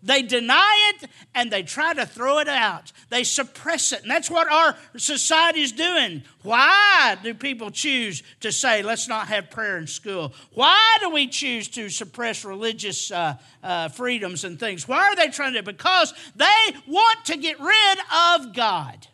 they 0.03 0.22
deny 0.24 0.93
it 0.93 1.10
and 1.36 1.51
they 1.51 1.63
try 1.63 1.93
to 1.93 2.05
throw 2.05 2.39
it 2.39 2.48
out. 2.48 2.91
They 3.10 3.24
suppress 3.24 3.91
it. 3.91 4.01
And 4.01 4.12
that's 4.12 4.29
what 4.29 4.51
our 4.51 4.75
society 4.98 5.62
is 5.62 5.72
doing. 5.72 6.24
Why 6.43 7.17
do 7.22 7.34
people 7.34 7.70
choose 7.70 8.24
to 8.39 8.51
say, 8.51 8.81
let's 8.81 9.08
not 9.08 9.27
have 9.27 9.51
prayer 9.51 9.77
in 9.77 9.88
school? 9.88 10.34
Why 10.53 10.98
do 11.01 11.10
we 11.12 11.27
choose 11.27 11.67
to 11.70 11.89
suppress 11.89 12.43
religious 12.43 13.12
uh, 13.12 13.38
uh, 13.63 13.89
freedoms 13.89 14.43
and 14.43 14.60
things? 14.60 14.88
Why 14.88 15.10
are 15.10 15.15
they 15.15 15.29
trying 15.29 15.53
to? 15.53 15.63
Because 15.63 16.13
they 16.36 16.46
want 16.88 17.25
to 17.25 17.38
get 17.38 17.60
rid 17.60 18.00
of 18.38 18.53
God. 18.53 19.08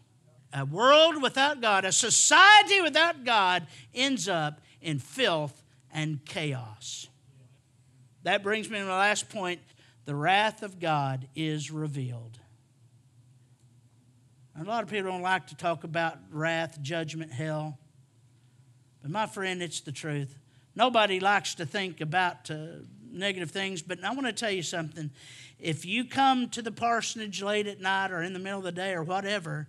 A 0.53 0.65
world 0.65 1.22
without 1.22 1.62
God, 1.62 1.84
a 1.84 1.91
society 1.91 2.82
without 2.82 3.25
God, 3.25 3.67
ends 3.94 4.29
up 4.29 4.62
in 4.82 5.00
filth 5.00 5.62
and 5.91 6.24
chaos. 6.25 7.08
That 8.24 8.44
brings 8.44 8.70
me 8.70 8.79
to 8.79 8.86
my 8.86 8.98
last 8.98 9.29
point 9.29 9.60
the 10.08 10.16
wrath 10.16 10.64
of 10.64 10.80
God 10.80 11.28
is 11.36 11.70
revealed. 11.70 12.40
A 14.58 14.64
lot 14.64 14.82
of 14.82 14.90
people 14.90 15.12
don't 15.12 15.22
like 15.22 15.48
to 15.48 15.56
talk 15.56 15.84
about 15.84 16.18
wrath, 16.32 16.82
judgment, 16.82 17.34
hell. 17.34 17.78
But 19.02 19.12
my 19.12 19.26
friend, 19.26 19.62
it's 19.62 19.82
the 19.82 19.92
truth. 19.92 20.40
Nobody 20.76 21.20
likes 21.20 21.56
to 21.56 21.66
think 21.66 22.00
about 22.00 22.50
uh, 22.50 22.68
negative 23.12 23.52
things, 23.52 23.82
but 23.82 24.02
I 24.02 24.14
want 24.14 24.28
to 24.28 24.32
tell 24.32 24.50
you 24.50 24.64
something. 24.64 25.12
If 25.60 25.86
you 25.86 26.06
come 26.06 26.50
to 26.52 26.62
the 26.62 26.72
parsonage 26.72 27.44
late 27.44 27.68
at 27.68 27.82
night 27.82 28.10
or 28.10 28.24
in 28.24 28.32
the 28.32 28.40
middle 28.40 28.60
of 28.60 28.66
the 28.66 28.72
day 28.72 28.94
or 28.94 29.04
whatever 29.04 29.68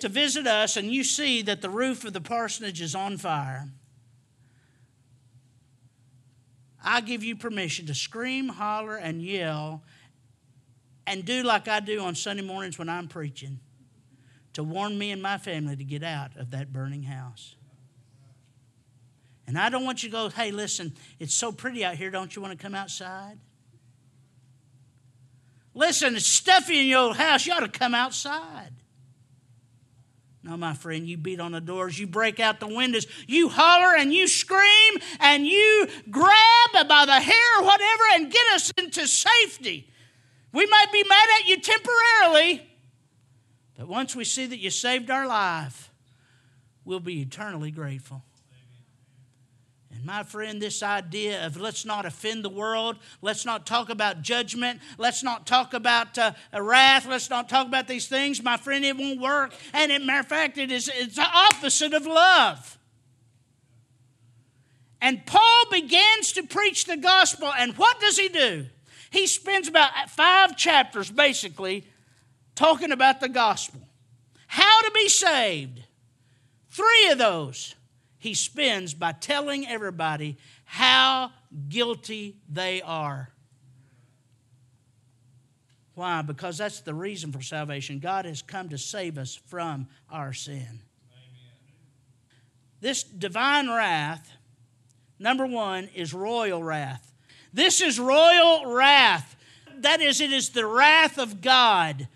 to 0.00 0.08
visit 0.10 0.46
us 0.46 0.76
and 0.76 0.92
you 0.92 1.02
see 1.02 1.40
that 1.40 1.62
the 1.62 1.70
roof 1.70 2.04
of 2.04 2.12
the 2.12 2.20
parsonage 2.20 2.82
is 2.82 2.94
on 2.94 3.16
fire, 3.16 3.70
I 6.84 7.00
give 7.00 7.24
you 7.24 7.34
permission 7.34 7.86
to 7.86 7.94
scream, 7.94 8.48
holler, 8.48 8.96
and 8.96 9.22
yell 9.22 9.82
and 11.06 11.24
do 11.24 11.42
like 11.42 11.68
I 11.68 11.80
do 11.80 12.00
on 12.00 12.14
Sunday 12.14 12.42
mornings 12.42 12.78
when 12.78 12.88
I'm 12.88 13.08
preaching 13.08 13.60
to 14.52 14.62
warn 14.62 14.96
me 14.96 15.10
and 15.10 15.20
my 15.20 15.38
family 15.38 15.76
to 15.76 15.84
get 15.84 16.02
out 16.02 16.36
of 16.36 16.50
that 16.52 16.72
burning 16.72 17.02
house. 17.02 17.56
And 19.46 19.58
I 19.58 19.68
don't 19.68 19.84
want 19.84 20.02
you 20.02 20.08
to 20.08 20.12
go, 20.12 20.28
hey, 20.30 20.50
listen, 20.50 20.94
it's 21.18 21.34
so 21.34 21.52
pretty 21.52 21.84
out 21.84 21.96
here. 21.96 22.10
Don't 22.10 22.34
you 22.34 22.40
want 22.40 22.58
to 22.58 22.62
come 22.62 22.74
outside? 22.74 23.38
Listen, 25.74 26.16
it's 26.16 26.26
stuffy 26.26 26.80
in 26.80 26.86
your 26.86 27.00
old 27.00 27.16
house. 27.16 27.46
You 27.46 27.52
ought 27.52 27.60
to 27.60 27.68
come 27.68 27.94
outside. 27.94 28.70
No, 30.44 30.58
my 30.58 30.74
friend, 30.74 31.08
you 31.08 31.16
beat 31.16 31.40
on 31.40 31.52
the 31.52 31.60
doors, 31.60 31.98
you 31.98 32.06
break 32.06 32.38
out 32.38 32.60
the 32.60 32.68
windows, 32.68 33.06
you 33.26 33.48
holler 33.48 33.96
and 33.96 34.12
you 34.12 34.28
scream 34.28 34.92
and 35.18 35.46
you 35.46 35.88
grab 36.10 36.86
by 36.86 37.06
the 37.06 37.18
hair 37.18 37.60
or 37.60 37.64
whatever 37.64 38.02
and 38.12 38.30
get 38.30 38.46
us 38.52 38.70
into 38.76 39.08
safety. 39.08 39.90
We 40.52 40.66
might 40.66 40.92
be 40.92 41.02
mad 41.08 41.26
at 41.40 41.48
you 41.48 41.58
temporarily, 41.60 42.68
but 43.78 43.88
once 43.88 44.14
we 44.14 44.24
see 44.24 44.44
that 44.44 44.58
you 44.58 44.68
saved 44.68 45.10
our 45.10 45.26
life, 45.26 45.90
we'll 46.84 47.00
be 47.00 47.22
eternally 47.22 47.70
grateful 47.70 48.22
my 50.04 50.22
friend, 50.22 50.60
this 50.60 50.82
idea 50.82 51.46
of 51.46 51.56
let's 51.56 51.84
not 51.84 52.04
offend 52.04 52.44
the 52.44 52.50
world, 52.50 52.96
let's 53.22 53.46
not 53.46 53.66
talk 53.66 53.88
about 53.88 54.20
judgment, 54.20 54.80
let's 54.98 55.22
not 55.22 55.46
talk 55.46 55.72
about 55.72 56.18
uh, 56.18 56.32
wrath, 56.52 57.06
let's 57.06 57.30
not 57.30 57.48
talk 57.48 57.66
about 57.66 57.88
these 57.88 58.06
things, 58.06 58.42
my 58.42 58.58
friend, 58.58 58.84
it 58.84 58.96
won't 58.96 59.20
work. 59.20 59.54
And 59.72 59.90
as 59.90 60.02
matter 60.04 60.20
of 60.20 60.26
fact, 60.26 60.58
it 60.58 60.70
is 60.70 60.90
it's 60.94 61.16
the 61.16 61.26
opposite 61.26 61.94
of 61.94 62.06
love. 62.06 62.78
And 65.00 65.24
Paul 65.26 65.64
begins 65.70 66.32
to 66.32 66.42
preach 66.42 66.84
the 66.84 66.96
gospel, 66.96 67.50
and 67.58 67.76
what 67.76 67.98
does 68.00 68.18
he 68.18 68.28
do? 68.28 68.66
He 69.10 69.26
spends 69.26 69.68
about 69.68 70.10
five 70.10 70.56
chapters 70.56 71.10
basically 71.10 71.84
talking 72.54 72.92
about 72.92 73.20
the 73.20 73.28
gospel. 73.28 73.80
How 74.46 74.82
to 74.82 74.90
be 74.92 75.08
saved. 75.08 75.82
Three 76.70 77.10
of 77.10 77.18
those 77.18 77.74
he 78.24 78.32
spends 78.32 78.94
by 78.94 79.12
telling 79.12 79.68
everybody 79.68 80.38
how 80.64 81.30
guilty 81.68 82.38
they 82.48 82.80
are. 82.80 83.28
Why? 85.94 86.22
Because 86.22 86.56
that's 86.56 86.80
the 86.80 86.94
reason 86.94 87.32
for 87.32 87.42
salvation. 87.42 87.98
God 87.98 88.24
has 88.24 88.40
come 88.40 88.70
to 88.70 88.78
save 88.78 89.18
us 89.18 89.34
from 89.34 89.88
our 90.10 90.32
sin. 90.32 90.56
Amen. 90.56 90.80
This 92.80 93.02
divine 93.02 93.68
wrath, 93.68 94.32
number 95.18 95.44
one, 95.46 95.90
is 95.94 96.14
royal 96.14 96.62
wrath. 96.62 97.12
This 97.52 97.82
is 97.82 98.00
royal 98.00 98.72
wrath. 98.72 99.36
That 99.80 100.00
is, 100.00 100.22
it 100.22 100.32
is 100.32 100.48
the 100.48 100.64
wrath 100.64 101.18
of 101.18 101.42
God 101.42 102.08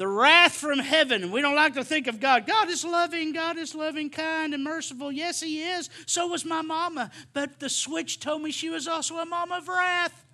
the 0.00 0.08
wrath 0.08 0.54
from 0.54 0.78
heaven. 0.78 1.30
We 1.30 1.42
don't 1.42 1.54
like 1.54 1.74
to 1.74 1.84
think 1.84 2.06
of 2.06 2.20
God. 2.20 2.46
God 2.46 2.70
is 2.70 2.86
loving, 2.86 3.34
God 3.34 3.58
is 3.58 3.74
loving, 3.74 4.08
kind, 4.08 4.54
and 4.54 4.64
merciful. 4.64 5.12
Yes, 5.12 5.42
He 5.42 5.60
is. 5.62 5.90
So 6.06 6.26
was 6.26 6.42
my 6.42 6.62
mama. 6.62 7.10
But 7.34 7.60
the 7.60 7.68
switch 7.68 8.18
told 8.18 8.40
me 8.40 8.50
she 8.50 8.70
was 8.70 8.88
also 8.88 9.18
a 9.18 9.26
mama 9.26 9.58
of 9.58 9.68
wrath. 9.68 10.24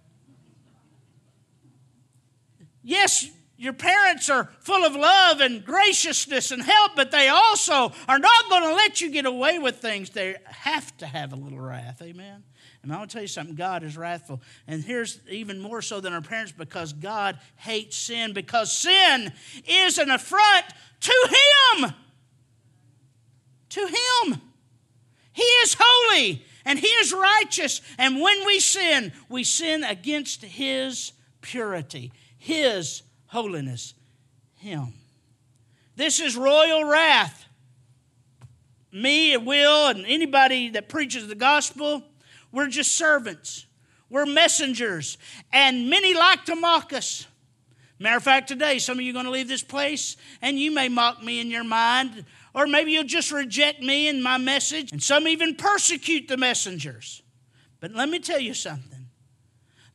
Yes, 2.85 3.29
your 3.57 3.73
parents 3.73 4.31
are 4.31 4.51
full 4.61 4.85
of 4.85 4.95
love 4.95 5.41
and 5.41 5.65
graciousness 5.65 6.53
and 6.53 6.63
help, 6.63 6.93
but 6.95 7.11
they 7.11 7.27
also 7.27 7.93
are 8.07 8.21
not 8.21 8.49
going 8.49 8.63
to 8.63 8.73
let 8.73 9.01
you 9.01 9.11
get 9.11 9.27
away 9.27 9.59
with 9.59 9.79
things. 9.79 10.11
They 10.11 10.37
have 10.45 10.97
to 10.99 11.07
have 11.07 11.33
a 11.33 11.37
little 11.37 11.59
wrath. 11.59 12.01
Amen. 12.03 12.45
And 12.87 12.95
I'll 12.95 13.05
tell 13.09 13.23
you 13.23 13.27
something 13.27 13.57
God 13.57 13.83
is 13.83 13.97
wrathful. 13.97 14.41
And 14.69 14.81
here's 14.85 15.19
even 15.29 15.59
more 15.59 15.83
so 15.83 15.99
than 15.99 16.13
our 16.13 16.21
parents 16.21 16.53
because 16.53 16.93
God 16.93 17.37
hates 17.57 17.97
sin, 17.97 18.33
because 18.33 18.73
sin 18.73 19.33
is 19.67 19.99
an 19.99 20.09
affront 20.09 20.67
to 21.01 21.29
Him. 21.83 21.93
to 23.71 23.81
Him. 23.81 24.41
He 25.33 25.43
is 25.43 25.77
holy 25.77 26.45
and 26.65 26.79
He 26.79 26.87
is 26.87 27.13
righteous. 27.13 27.81
And 27.99 28.21
when 28.21 28.47
we 28.47 28.61
sin, 28.61 29.13
we 29.29 29.43
sin 29.43 29.83
against 29.83 30.45
His 30.45 31.11
purity, 31.41 32.13
His 32.39 33.03
holiness, 33.27 33.95
Him. 34.59 34.93
This 35.97 36.21
is 36.21 36.37
royal 36.37 36.85
wrath. 36.85 37.47
Me 38.93 39.35
and 39.35 39.45
Will 39.45 39.89
and 39.89 40.07
anybody 40.07 40.69
that 40.69 40.89
preaches 40.89 41.27
the 41.27 41.35
gospel, 41.35 42.05
we're 42.53 42.69
just 42.69 42.93
servants. 42.93 43.67
We're 44.09 44.27
messengers. 44.27 45.19
And 45.53 45.91
many 45.91 46.15
like 46.15 46.45
to 46.47 46.57
mock 46.57 46.93
us. 46.93 47.27
Matter 47.99 48.19
of 48.19 48.23
fact, 48.23 48.49
today, 48.49 48.79
some 48.79 48.99
of 48.99 49.05
you 49.05 49.11
are 49.11 49.15
going 49.15 49.25
to 49.25 49.31
leave 49.31 49.49
this 49.49 49.63
place 49.63 50.17
and 50.43 50.59
you 50.59 50.71
may 50.71 50.89
mock 50.89 51.23
me 51.23 51.41
in 51.41 51.51
your 51.51 51.65
mind, 51.65 52.27
or 52.55 52.67
maybe 52.67 52.93
you'll 52.93 53.05
just 53.05 53.33
reject 53.33 53.81
me 53.81 54.09
and 54.09 54.23
my 54.23 54.39
message, 54.39 54.93
and 54.93 55.03
some 55.03 55.27
even 55.27 55.55
persecute 55.55 56.29
the 56.29 56.37
messengers. 56.37 57.23
But 57.81 57.93
let 57.93 58.09
me 58.09 58.19
tell 58.19 58.41
you 58.41 58.55
something 58.55 59.07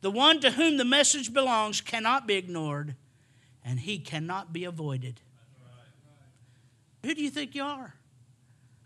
the 0.00 0.10
one 0.10 0.40
to 0.40 0.50
whom 0.50 0.78
the 0.78 0.84
message 0.84 1.32
belongs 1.32 1.80
cannot 1.80 2.26
be 2.26 2.34
ignored, 2.34 2.96
and 3.64 3.78
he 3.78 3.98
cannot 3.98 4.52
be 4.52 4.64
avoided. 4.64 5.20
Who 7.04 7.14
do 7.14 7.22
you 7.22 7.30
think 7.30 7.54
you 7.54 7.62
are? 7.62 7.94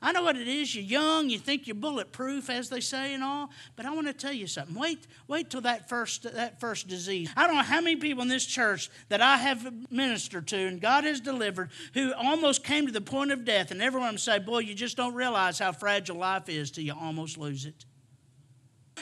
I 0.02 0.12
know 0.12 0.22
what 0.22 0.36
it 0.36 0.46
is. 0.46 0.74
You're 0.74 0.84
young. 0.84 1.30
You 1.30 1.38
think 1.38 1.66
you're 1.66 1.74
bulletproof, 1.74 2.50
as 2.50 2.68
they 2.68 2.80
say, 2.80 3.14
and 3.14 3.24
all. 3.24 3.50
But 3.76 3.86
I 3.86 3.94
want 3.94 4.06
to 4.06 4.12
tell 4.12 4.32
you 4.32 4.46
something. 4.46 4.74
Wait, 4.74 5.06
wait 5.26 5.48
till 5.48 5.62
that 5.62 5.88
first 5.88 6.22
that 6.22 6.60
first 6.60 6.86
disease. 6.86 7.30
I 7.34 7.46
don't 7.46 7.56
know 7.56 7.62
how 7.62 7.80
many 7.80 7.96
people 7.96 8.22
in 8.22 8.28
this 8.28 8.44
church 8.44 8.90
that 9.08 9.22
I 9.22 9.38
have 9.38 9.90
ministered 9.90 10.48
to, 10.48 10.56
and 10.56 10.80
God 10.80 11.04
has 11.04 11.20
delivered, 11.20 11.70
who 11.94 12.12
almost 12.12 12.62
came 12.62 12.86
to 12.86 12.92
the 12.92 13.00
point 13.00 13.32
of 13.32 13.44
death, 13.44 13.70
and 13.70 13.80
everyone 13.80 14.18
say, 14.18 14.38
"Boy, 14.38 14.58
you 14.60 14.74
just 14.74 14.98
don't 14.98 15.14
realize 15.14 15.58
how 15.58 15.72
fragile 15.72 16.16
life 16.16 16.48
is 16.48 16.70
till 16.70 16.84
you 16.84 16.94
almost 16.94 17.38
lose 17.38 17.64
it." 17.64 17.86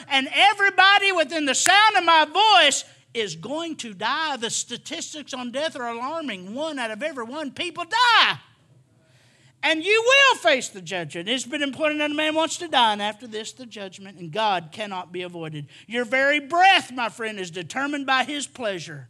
And 0.07 0.29
everybody 0.31 1.11
within 1.11 1.45
the 1.45 1.55
sound 1.55 1.97
of 1.97 2.05
my 2.05 2.25
voice 2.25 2.85
is 3.13 3.35
going 3.35 3.75
to 3.77 3.93
die. 3.93 4.37
The 4.37 4.49
statistics 4.49 5.33
on 5.33 5.51
death 5.51 5.75
are 5.75 5.87
alarming. 5.87 6.53
One 6.53 6.79
out 6.79 6.91
of 6.91 7.03
every 7.03 7.25
one 7.25 7.51
people 7.51 7.83
die 7.83 8.39
and 9.63 9.83
you 9.83 10.03
will 10.05 10.37
face 10.39 10.69
the 10.69 10.81
judgment. 10.81 11.27
It's 11.27 11.45
been 11.45 11.63
appointed 11.63 11.99
that 11.99 12.11
a 12.11 12.13
man 12.13 12.35
wants 12.35 12.57
to 12.57 12.67
die, 12.67 12.93
and 12.93 13.01
after 13.01 13.27
this, 13.27 13.51
the 13.51 13.65
judgment, 13.65 14.19
and 14.19 14.31
God 14.31 14.69
cannot 14.71 15.11
be 15.11 15.23
avoided. 15.23 15.67
Your 15.87 16.05
very 16.05 16.39
breath, 16.39 16.91
my 16.91 17.09
friend, 17.09 17.39
is 17.39 17.51
determined 17.51 18.05
by 18.05 18.23
His 18.23 18.47
pleasure. 18.47 19.09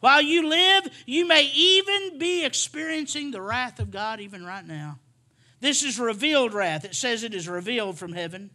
While 0.00 0.22
you 0.22 0.48
live, 0.48 0.88
you 1.06 1.26
may 1.26 1.50
even 1.54 2.18
be 2.18 2.44
experiencing 2.44 3.30
the 3.30 3.40
wrath 3.40 3.80
of 3.80 3.90
God 3.90 4.20
even 4.20 4.44
right 4.44 4.66
now. 4.66 4.98
This 5.60 5.82
is 5.82 5.98
revealed 5.98 6.52
wrath. 6.52 6.84
It 6.84 6.94
says 6.94 7.22
it 7.22 7.34
is 7.34 7.48
revealed 7.48 7.98
from 7.98 8.12
heaven. 8.12 8.50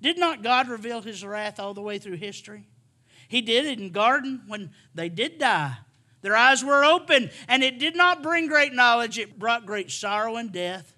Did 0.00 0.18
not 0.18 0.42
God 0.42 0.68
reveal 0.68 1.02
His 1.02 1.24
wrath 1.24 1.58
all 1.58 1.74
the 1.74 1.82
way 1.82 1.98
through 1.98 2.16
history? 2.16 2.68
He 3.26 3.40
did 3.40 3.66
it 3.66 3.80
in 3.80 3.90
garden 3.90 4.42
when 4.46 4.70
they 4.94 5.08
did 5.08 5.38
die. 5.38 5.78
Their 6.24 6.36
eyes 6.36 6.64
were 6.64 6.86
open, 6.86 7.30
and 7.48 7.62
it 7.62 7.78
did 7.78 7.94
not 7.94 8.22
bring 8.22 8.46
great 8.46 8.72
knowledge, 8.72 9.18
it 9.18 9.38
brought 9.38 9.66
great 9.66 9.90
sorrow 9.90 10.36
and 10.36 10.50
death. 10.50 10.94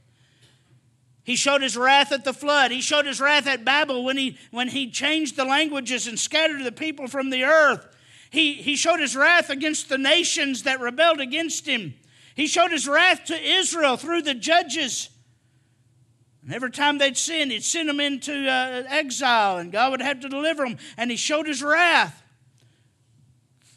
He 1.24 1.34
showed 1.34 1.62
his 1.62 1.76
wrath 1.76 2.12
at 2.12 2.22
the 2.22 2.32
flood. 2.32 2.70
He 2.70 2.80
showed 2.80 3.06
his 3.06 3.20
wrath 3.20 3.48
at 3.48 3.64
Babel 3.64 4.04
when 4.04 4.16
he, 4.16 4.38
when 4.52 4.68
he 4.68 4.88
changed 4.88 5.34
the 5.34 5.44
languages 5.44 6.06
and 6.06 6.16
scattered 6.16 6.62
the 6.62 6.70
people 6.70 7.08
from 7.08 7.30
the 7.30 7.42
earth. 7.42 7.84
He, 8.30 8.54
he 8.54 8.76
showed 8.76 9.00
his 9.00 9.16
wrath 9.16 9.50
against 9.50 9.88
the 9.88 9.98
nations 9.98 10.62
that 10.62 10.78
rebelled 10.78 11.20
against 11.20 11.66
him. 11.66 11.94
He 12.36 12.46
showed 12.46 12.70
his 12.70 12.86
wrath 12.86 13.24
to 13.24 13.36
Israel 13.36 13.96
through 13.96 14.22
the 14.22 14.34
judges. 14.34 15.08
And 16.44 16.54
every 16.54 16.70
time 16.70 16.98
they'd 16.98 17.16
sin, 17.16 17.50
he'd 17.50 17.64
send 17.64 17.88
them 17.88 17.98
into 17.98 18.48
uh, 18.48 18.84
exile, 18.86 19.58
and 19.58 19.72
God 19.72 19.90
would 19.90 20.02
have 20.02 20.20
to 20.20 20.28
deliver 20.28 20.62
them. 20.62 20.76
And 20.96 21.10
he 21.10 21.16
showed 21.16 21.48
his 21.48 21.64
wrath. 21.64 22.22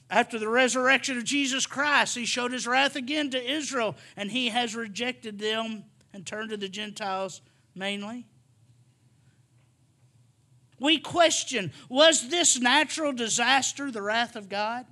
After 0.10 0.39
the 0.39 0.50
resurrection 0.50 1.17
of 1.17 1.24
Jesus 1.24 1.67
Christ, 1.67 2.15
he 2.15 2.26
showed 2.26 2.52
his 2.52 2.65
wrath 2.65 2.95
again 2.95 3.30
to 3.32 3.52
Israel, 3.52 3.95
and 4.17 4.32
he 4.32 4.50
has 4.50 4.76
rejected 4.76 5.38
them 5.38 5.84
and 6.13 6.26
turned 6.26 6.50
to 6.50 6.58
the 6.58 6.69
Gentiles 6.69 7.41
mainly. 7.76 8.26
We 10.80 10.98
question 10.98 11.72
was 11.89 12.30
this 12.30 12.60
natural 12.60 13.13
disaster 13.13 13.91
the 13.91 14.02
wrath 14.02 14.36
of 14.36 14.50
God? 14.50 14.86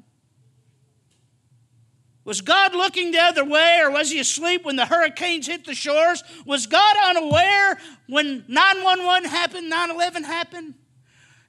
Was 2.23 2.41
God 2.41 2.75
looking 2.75 3.11
the 3.11 3.23
other 3.23 3.45
way, 3.45 3.79
or 3.81 3.89
was 3.89 4.11
he 4.11 4.19
asleep 4.19 4.65
when 4.65 4.75
the 4.75 4.85
hurricanes 4.85 5.47
hit 5.47 5.63
the 5.63 5.73
shores? 5.73 6.23
Was 6.45 6.67
God 6.67 6.95
unaware 7.05 7.79
when 8.07 8.43
911 8.49 9.29
happened, 9.29 9.69
9 9.69 9.91
11 9.91 10.23
happened? 10.25 10.73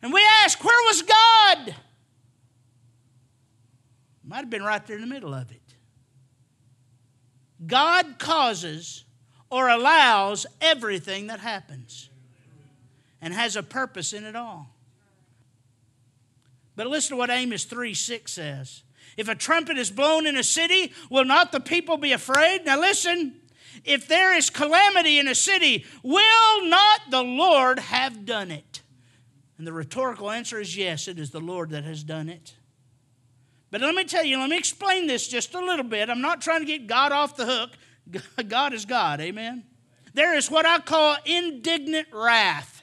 And 0.01 0.13
we 0.13 0.25
ask, 0.45 0.63
where 0.63 0.81
was 0.87 1.03
God? 1.03 1.75
Might 4.29 4.41
have 4.41 4.51
been 4.51 4.63
right 4.63 4.87
there 4.87 4.97
in 4.97 5.01
the 5.01 5.09
middle 5.09 5.33
of 5.33 5.51
it. 5.51 5.63
God 7.67 8.19
causes 8.19 9.05
or 9.51 9.69
allows 9.69 10.45
everything 10.61 11.29
that 11.29 11.41
happens 11.41 12.11
and 13.23 13.33
has 13.33 13.57
a 13.57 13.63
purpose 13.63 14.13
in 14.13 14.25
it 14.25 14.37
all. 14.37 14.69
But 16.77 16.89
listen 16.89 17.11
to 17.11 17.17
what 17.17 17.31
Amos 17.31 17.65
3 17.65 17.95
6 17.95 18.31
says. 18.31 18.83
If 19.17 19.29
a 19.29 19.35
trumpet 19.35 19.79
is 19.79 19.91
blown 19.91 20.27
in 20.27 20.37
a 20.37 20.45
city, 20.45 20.93
will 21.09 21.25
not 21.25 21.51
the 21.51 21.59
people 21.59 21.97
be 21.97 22.13
afraid? 22.13 22.67
Now 22.67 22.79
listen, 22.79 23.35
if 23.83 24.07
there 24.07 24.37
is 24.37 24.51
calamity 24.51 25.19
in 25.19 25.27
a 25.27 25.35
city, 25.35 25.87
will 26.03 26.67
not 26.67 27.01
the 27.11 27.23
Lord 27.23 27.79
have 27.79 28.27
done 28.27 28.51
it? 28.51 28.83
And 29.57 29.67
the 29.67 29.73
rhetorical 29.73 30.31
answer 30.31 30.61
is 30.61 30.77
yes, 30.77 31.09
it 31.09 31.19
is 31.19 31.31
the 31.31 31.41
Lord 31.41 31.71
that 31.71 31.85
has 31.85 32.05
done 32.05 32.29
it. 32.29 32.58
But 33.71 33.81
let 33.83 33.95
me 33.95 34.05
tell 34.05 34.25
you, 34.25 34.39
let 34.39 34.49
me 34.49 34.57
explain 34.57 35.07
this 35.07 35.29
just 35.29 35.55
a 35.55 35.61
little 35.61 35.85
bit. 35.85 36.09
I'm 36.09 36.23
not 36.23 36.41
trying 36.41 36.61
to 36.61 36.67
get 36.67 36.87
God 36.87 37.13
off 37.13 37.37
the 37.37 37.47
hook. 37.47 37.71
God 38.49 38.73
is 38.73 38.85
God, 38.85 39.21
amen? 39.21 39.65
There 40.15 40.35
is 40.35 40.51
what 40.51 40.65
I 40.65 40.79
call 40.79 41.17
indignant 41.27 42.09
wrath. 42.13 42.83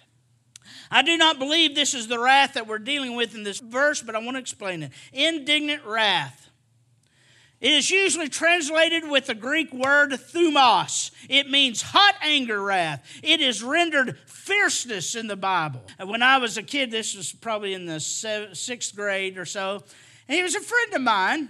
I 0.92 1.02
do 1.02 1.18
not 1.18 1.40
believe 1.40 1.74
this 1.74 1.94
is 1.94 2.08
the 2.08 2.20
wrath 2.20 2.54
that 2.54 2.68
we're 2.68 2.80
dealing 2.80 3.16
with 3.16 3.34
in 3.34 3.44
this 3.44 3.60
verse, 3.60 4.02
but 4.02 4.16
I 4.16 4.20
want 4.20 4.36
to 4.36 4.40
explain 4.40 4.84
it. 4.84 4.92
Indignant 5.12 5.84
wrath. 5.84 6.46
It 7.62 7.72
is 7.72 7.90
usually 7.90 8.30
translated 8.30 9.10
with 9.10 9.26
the 9.26 9.34
Greek 9.34 9.74
word 9.74 10.12
thumos. 10.12 11.10
It 11.30 11.50
means 11.50 11.82
hot 11.82 12.16
anger 12.22 12.62
wrath. 12.62 13.04
It 13.24 13.42
is 13.42 13.64
rendered 13.64 14.20
fierceness 14.28 15.16
in 15.16 15.28
the 15.28 15.36
Bible. 15.36 15.82
When 16.04 16.22
I 16.22 16.38
was 16.38 16.58
a 16.58 16.64
kid, 16.64 16.92
this 16.92 17.16
was 17.16 17.32
probably 17.32 17.74
in 17.74 17.86
the 17.86 18.00
sixth 18.00 18.96
grade 18.96 19.38
or 19.38 19.46
so, 19.46 19.84
and 20.28 20.36
he 20.36 20.44
was 20.44 20.56
a 20.56 20.62
friend 20.62 20.94
of 20.94 21.02
mine, 21.02 21.50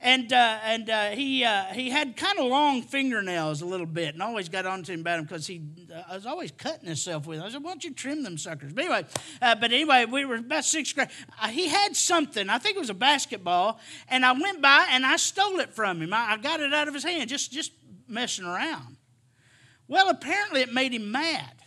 and 0.00 0.32
uh, 0.32 0.58
and 0.64 0.88
uh, 0.88 1.10
he 1.10 1.44
uh, 1.44 1.64
he 1.66 1.90
had 1.90 2.16
kind 2.16 2.38
of 2.38 2.46
long 2.46 2.82
fingernails 2.82 3.60
a 3.60 3.66
little 3.66 3.86
bit, 3.86 4.14
and 4.14 4.22
I 4.22 4.26
always 4.26 4.48
got 4.48 4.66
on 4.66 4.82
to 4.84 4.92
him 4.92 5.00
about 5.00 5.18
him 5.18 5.24
because 5.24 5.46
he 5.46 5.60
uh, 5.94 6.14
was 6.14 6.26
always 6.26 6.50
cutting 6.50 6.86
himself 6.86 7.26
with. 7.26 7.40
I 7.40 7.50
said, 7.50 7.62
"Why 7.62 7.70
don't 7.70 7.84
you 7.84 7.92
trim 7.92 8.22
them 8.22 8.38
suckers?" 8.38 8.72
But 8.72 8.84
anyway, 8.84 9.06
uh, 9.42 9.54
but 9.56 9.72
anyway, 9.72 10.06
we 10.06 10.24
were 10.24 10.36
about 10.36 10.64
sixth 10.64 10.94
grade. 10.94 11.08
Uh, 11.40 11.48
he 11.48 11.68
had 11.68 11.94
something. 11.94 12.48
I 12.48 12.58
think 12.58 12.76
it 12.76 12.80
was 12.80 12.90
a 12.90 12.94
basketball, 12.94 13.78
and 14.08 14.24
I 14.24 14.32
went 14.32 14.62
by 14.62 14.86
and 14.90 15.04
I 15.04 15.16
stole 15.16 15.60
it 15.60 15.74
from 15.74 16.00
him. 16.00 16.14
I, 16.14 16.32
I 16.32 16.36
got 16.38 16.60
it 16.60 16.72
out 16.72 16.88
of 16.88 16.94
his 16.94 17.04
hand, 17.04 17.28
just 17.28 17.52
just 17.52 17.72
messing 18.08 18.46
around. 18.46 18.96
Well, 19.86 20.08
apparently 20.08 20.62
it 20.62 20.72
made 20.72 20.92
him 20.92 21.10
mad. 21.10 21.60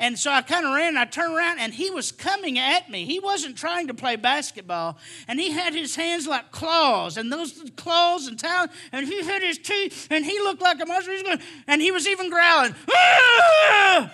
And 0.00 0.18
so 0.18 0.32
I 0.32 0.40
kind 0.40 0.64
of 0.64 0.72
ran, 0.74 0.88
and 0.88 0.98
I 0.98 1.04
turned 1.04 1.36
around, 1.36 1.58
and 1.58 1.74
he 1.74 1.90
was 1.90 2.10
coming 2.10 2.58
at 2.58 2.88
me. 2.88 3.04
He 3.04 3.20
wasn't 3.20 3.58
trying 3.58 3.86
to 3.88 3.94
play 3.94 4.16
basketball, 4.16 4.96
and 5.28 5.38
he 5.38 5.50
had 5.50 5.74
his 5.74 5.94
hands 5.94 6.26
like 6.26 6.50
claws, 6.50 7.18
and 7.18 7.30
those 7.30 7.70
claws 7.76 8.26
and 8.26 8.38
talons, 8.38 8.72
and 8.92 9.06
he 9.06 9.22
had 9.22 9.42
his 9.42 9.58
teeth, 9.58 10.08
and 10.10 10.24
he 10.24 10.38
looked 10.40 10.62
like 10.62 10.80
a 10.80 10.86
monster. 10.86 11.14
He 11.14 11.22
going, 11.22 11.40
and 11.66 11.82
he 11.82 11.90
was 11.90 12.08
even 12.08 12.30
growling. 12.30 12.74
Ah! 12.90 14.10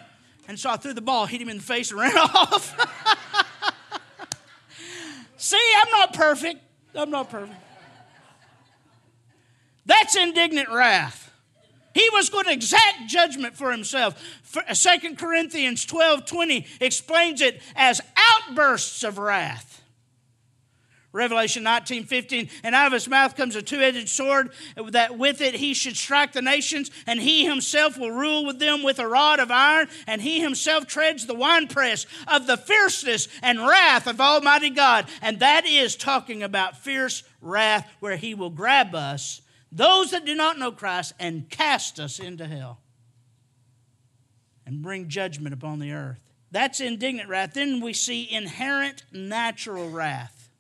And 0.49 0.59
so 0.59 0.71
I 0.71 0.77
threw 0.77 0.93
the 0.93 1.01
ball, 1.01 1.25
hit 1.27 1.41
him 1.41 1.49
in 1.49 1.59
the 1.59 1.63
face, 1.63 1.93
and 1.93 2.01
ran 2.01 2.19
off. 2.19 2.75
See, 5.37 5.73
I'm 5.85 5.91
not 5.93 6.15
perfect. 6.15 6.63
I'm 6.97 7.11
not 7.11 7.31
perfect. 7.31 7.61
That's 9.85 10.17
indignant 10.17 10.69
wrath. 10.69 11.26
He 11.97 12.11
was 12.13 12.29
going 12.29 12.45
to 12.45 12.53
exact 12.53 13.07
judgment 13.07 13.57
for 13.57 13.73
himself. 13.73 14.23
2 14.53 14.61
uh, 14.61 15.15
Corinthians 15.17 15.87
12 15.87 16.27
20 16.27 16.67
explains 16.79 17.41
it 17.41 17.63
as 17.75 18.03
outbursts 18.15 19.03
of 19.03 19.17
wrath. 19.17 19.83
Revelation 21.13 21.63
19 21.63 22.05
15, 22.05 22.51
and 22.65 22.75
out 22.75 22.87
of 22.87 22.93
his 22.93 23.09
mouth 23.09 23.35
comes 23.35 23.57
a 23.57 23.63
two 23.63 23.81
edged 23.81 24.11
sword, 24.11 24.51
that 24.91 25.17
with 25.17 25.41
it 25.41 25.55
he 25.55 25.73
should 25.73 25.97
strike 25.97 26.33
the 26.33 26.43
nations, 26.43 26.91
and 27.07 27.19
he 27.19 27.47
himself 27.47 27.97
will 27.97 28.11
rule 28.11 28.45
with 28.45 28.59
them 28.59 28.83
with 28.83 28.99
a 28.99 29.09
rod 29.09 29.41
of 29.41 29.51
iron, 29.51 29.89
and 30.07 30.21
he 30.21 30.43
himself 30.43 30.87
treads 30.87 31.25
the 31.25 31.35
winepress 31.35 32.05
of 32.29 32.47
the 32.47 32.59
fierceness 32.59 33.29
and 33.43 33.67
wrath 33.67 34.07
of 34.07 34.21
Almighty 34.21 34.69
God. 34.69 35.07
And 35.23 35.41
that 35.41 35.65
is 35.65 35.97
talking 35.97 36.43
about 36.43 36.77
fierce 36.77 37.23
wrath, 37.41 37.91
where 38.01 38.17
he 38.17 38.35
will 38.35 38.51
grab 38.51 38.95
us 38.95 39.41
those 39.73 40.11
that 40.13 40.25
do 40.25 40.35
not 40.35 40.59
know 40.59 40.73
Christ 40.73 41.13
and 41.19 41.49
cast 41.51 42.01
us 42.01 42.19
into 42.19 42.47
hell. 42.47 42.81
and 44.67 44.83
bring 44.83 45.09
judgment 45.09 45.55
upon 45.55 45.79
the 45.79 45.93
earth. 45.93 46.21
That's 46.51 46.81
indignant 46.81 47.29
wrath. 47.29 47.55
Then 47.55 47.81
we 47.81 47.93
see 47.93 48.29
inherent 48.31 49.05
natural 49.13 49.89
wrath. 49.89 50.51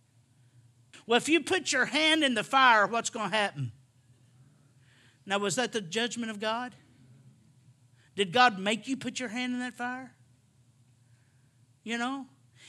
Well, 1.06 1.16
if 1.16 1.28
you 1.28 1.40
put 1.40 1.72
your 1.72 1.86
hand 1.86 2.22
in 2.22 2.34
the 2.34 2.44
fire, 2.44 2.86
what's 2.86 3.10
going 3.10 3.30
to 3.30 3.36
happen? 3.36 3.72
Now, 5.24 5.38
was 5.38 5.56
that 5.56 5.72
the 5.72 5.80
judgment 5.80 6.30
of 6.30 6.40
God? 6.40 6.74
Did 8.14 8.32
God 8.32 8.58
make 8.58 8.86
you 8.86 8.96
put 8.96 9.18
your 9.18 9.28
hand 9.28 9.54
in 9.54 9.58
that 9.60 9.74
fire? 9.74 10.12
You 11.82 11.98
know, 11.98 12.26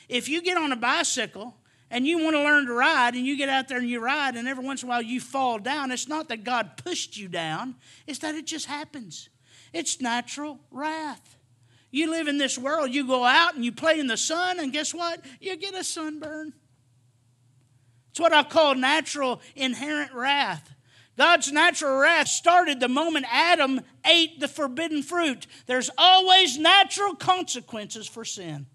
if 0.10 0.28
you 0.30 0.41
get 0.41 0.58
on 0.58 0.71
a 0.71 0.76
bicycle 0.76 1.56
and 1.89 2.06
you 2.06 2.19
want 2.19 2.36
to 2.36 2.43
learn 2.43 2.65
to 2.65 2.73
ride 2.73 3.15
and 3.15 3.26
you 3.26 3.38
get 3.38 3.50
out 3.50 3.67
there 3.67 3.78
and 3.78 3.89
you 3.89 4.00
ride 4.00 4.36
and 4.36 4.47
every 4.47 4.65
once 4.65 4.84
in 4.84 4.88
a 4.88 4.89
while 4.89 5.02
you 5.02 5.19
fall 5.19 5.60
down, 5.60 5.91
it's 5.91 6.08
not 6.08 6.28
that 6.30 6.43
God 6.43 6.78
pushed 6.78 7.17
you 7.17 7.28
down, 7.28 7.76
it's 8.06 8.19
that 8.19 8.36
it 8.36 8.45
just 8.45 8.65
happens. 8.65 9.30
It's 9.73 10.02
natural 10.02 10.60
wrath. 10.71 11.38
You 11.91 12.12
live 12.12 12.28
in 12.28 12.38
this 12.38 12.58
world, 12.58 12.93
you 12.93 13.08
go 13.08 13.23
out 13.23 13.56
and 13.56 13.63
you 13.63 13.71
play 13.71 14.00
in 14.00 14.08
the 14.08 14.17
sun, 14.17 14.60
and 14.60 14.73
guess 14.73 14.93
what? 14.93 15.23
You 15.39 15.56
get 15.56 15.73
a 15.73 15.84
sunburn. 15.84 16.54
It's 18.12 18.19
what 18.19 18.34
I 18.34 18.43
call 18.43 18.76
natural 18.76 19.41
inherent 19.56 20.13
wrath. 20.13 20.73
God's 21.17 21.52
natural 21.52 21.97
wrath 21.97 22.28
started 22.28 22.80
the 22.80 22.88
moment 22.88 23.26
Adam 23.32 23.82
ate 24.06 24.39
the 24.39 24.47
forbidden 24.47 25.02
fruit. 25.02 25.47
There's 25.65 25.89
always 25.97 26.58
natural 26.58 27.15
consequences 27.15 28.08
for 28.08 28.23
sin. 28.23 28.67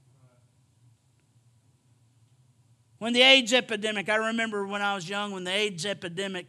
When 3.02 3.14
the 3.14 3.22
AIDS 3.22 3.52
epidemic, 3.52 4.08
I 4.08 4.14
remember 4.14 4.64
when 4.64 4.80
I 4.80 4.94
was 4.94 5.08
young, 5.08 5.32
when 5.32 5.42
the 5.42 5.50
AIDS 5.50 5.84
epidemic 5.84 6.46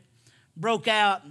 broke 0.56 0.88
out, 0.88 1.24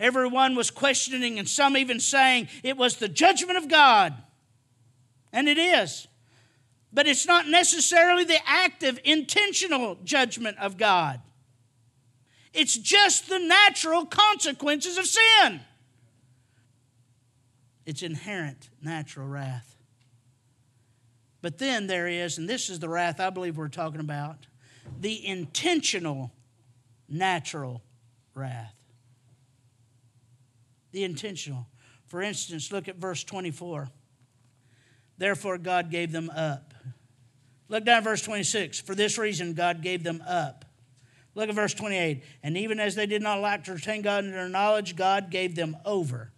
everyone 0.00 0.56
was 0.56 0.72
questioning, 0.72 1.38
and 1.38 1.48
some 1.48 1.76
even 1.76 2.00
saying 2.00 2.48
it 2.64 2.76
was 2.76 2.96
the 2.96 3.06
judgment 3.06 3.58
of 3.58 3.68
God. 3.68 4.12
And 5.32 5.48
it 5.48 5.56
is. 5.56 6.08
But 6.92 7.06
it's 7.06 7.28
not 7.28 7.46
necessarily 7.46 8.24
the 8.24 8.40
active, 8.44 8.98
intentional 9.04 9.98
judgment 10.02 10.58
of 10.58 10.76
God. 10.76 11.20
It's 12.52 12.76
just 12.76 13.28
the 13.28 13.38
natural 13.38 14.04
consequences 14.04 14.98
of 14.98 15.06
sin. 15.06 15.60
It's 17.84 18.02
inherent 18.02 18.70
natural 18.82 19.28
wrath. 19.28 19.76
But 21.40 21.58
then 21.58 21.86
there 21.86 22.08
is, 22.08 22.36
and 22.36 22.48
this 22.48 22.68
is 22.68 22.80
the 22.80 22.88
wrath 22.88 23.20
I 23.20 23.30
believe 23.30 23.56
we're 23.56 23.68
talking 23.68 24.00
about, 24.00 24.48
the 25.00 25.26
intentional 25.26 26.32
natural 27.08 27.82
wrath. 28.34 28.74
The 30.92 31.04
intentional. 31.04 31.66
For 32.06 32.22
instance, 32.22 32.72
look 32.72 32.88
at 32.88 32.96
verse 32.96 33.24
24. 33.24 33.88
Therefore, 35.18 35.58
God 35.58 35.90
gave 35.90 36.12
them 36.12 36.30
up. 36.30 36.74
Look 37.68 37.84
down 37.84 37.98
at 37.98 38.04
verse 38.04 38.22
26. 38.22 38.80
For 38.80 38.94
this 38.94 39.18
reason, 39.18 39.54
God 39.54 39.82
gave 39.82 40.04
them 40.04 40.22
up 40.26 40.66
Look 41.36 41.50
at 41.50 41.54
verse 41.54 41.74
28. 41.74 42.24
And 42.42 42.56
even 42.56 42.80
as 42.80 42.94
they 42.94 43.06
did 43.06 43.22
not 43.22 43.40
like 43.40 43.64
to 43.64 43.74
retain 43.74 44.02
God 44.02 44.24
in 44.24 44.32
their 44.32 44.48
knowledge, 44.48 44.96
God 44.96 45.30
gave 45.30 45.54
them 45.54 45.76
over. 45.84 46.32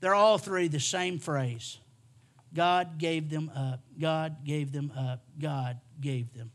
They're 0.00 0.14
all 0.14 0.38
three 0.38 0.68
the 0.68 0.80
same 0.80 1.18
phrase 1.18 1.78
God 2.54 2.96
gave 2.96 3.28
them 3.28 3.50
up. 3.54 3.80
God 4.00 4.44
gave 4.44 4.72
them 4.72 4.92
up. 4.96 5.24
God 5.38 5.80
gave 6.00 6.32
them. 6.32 6.52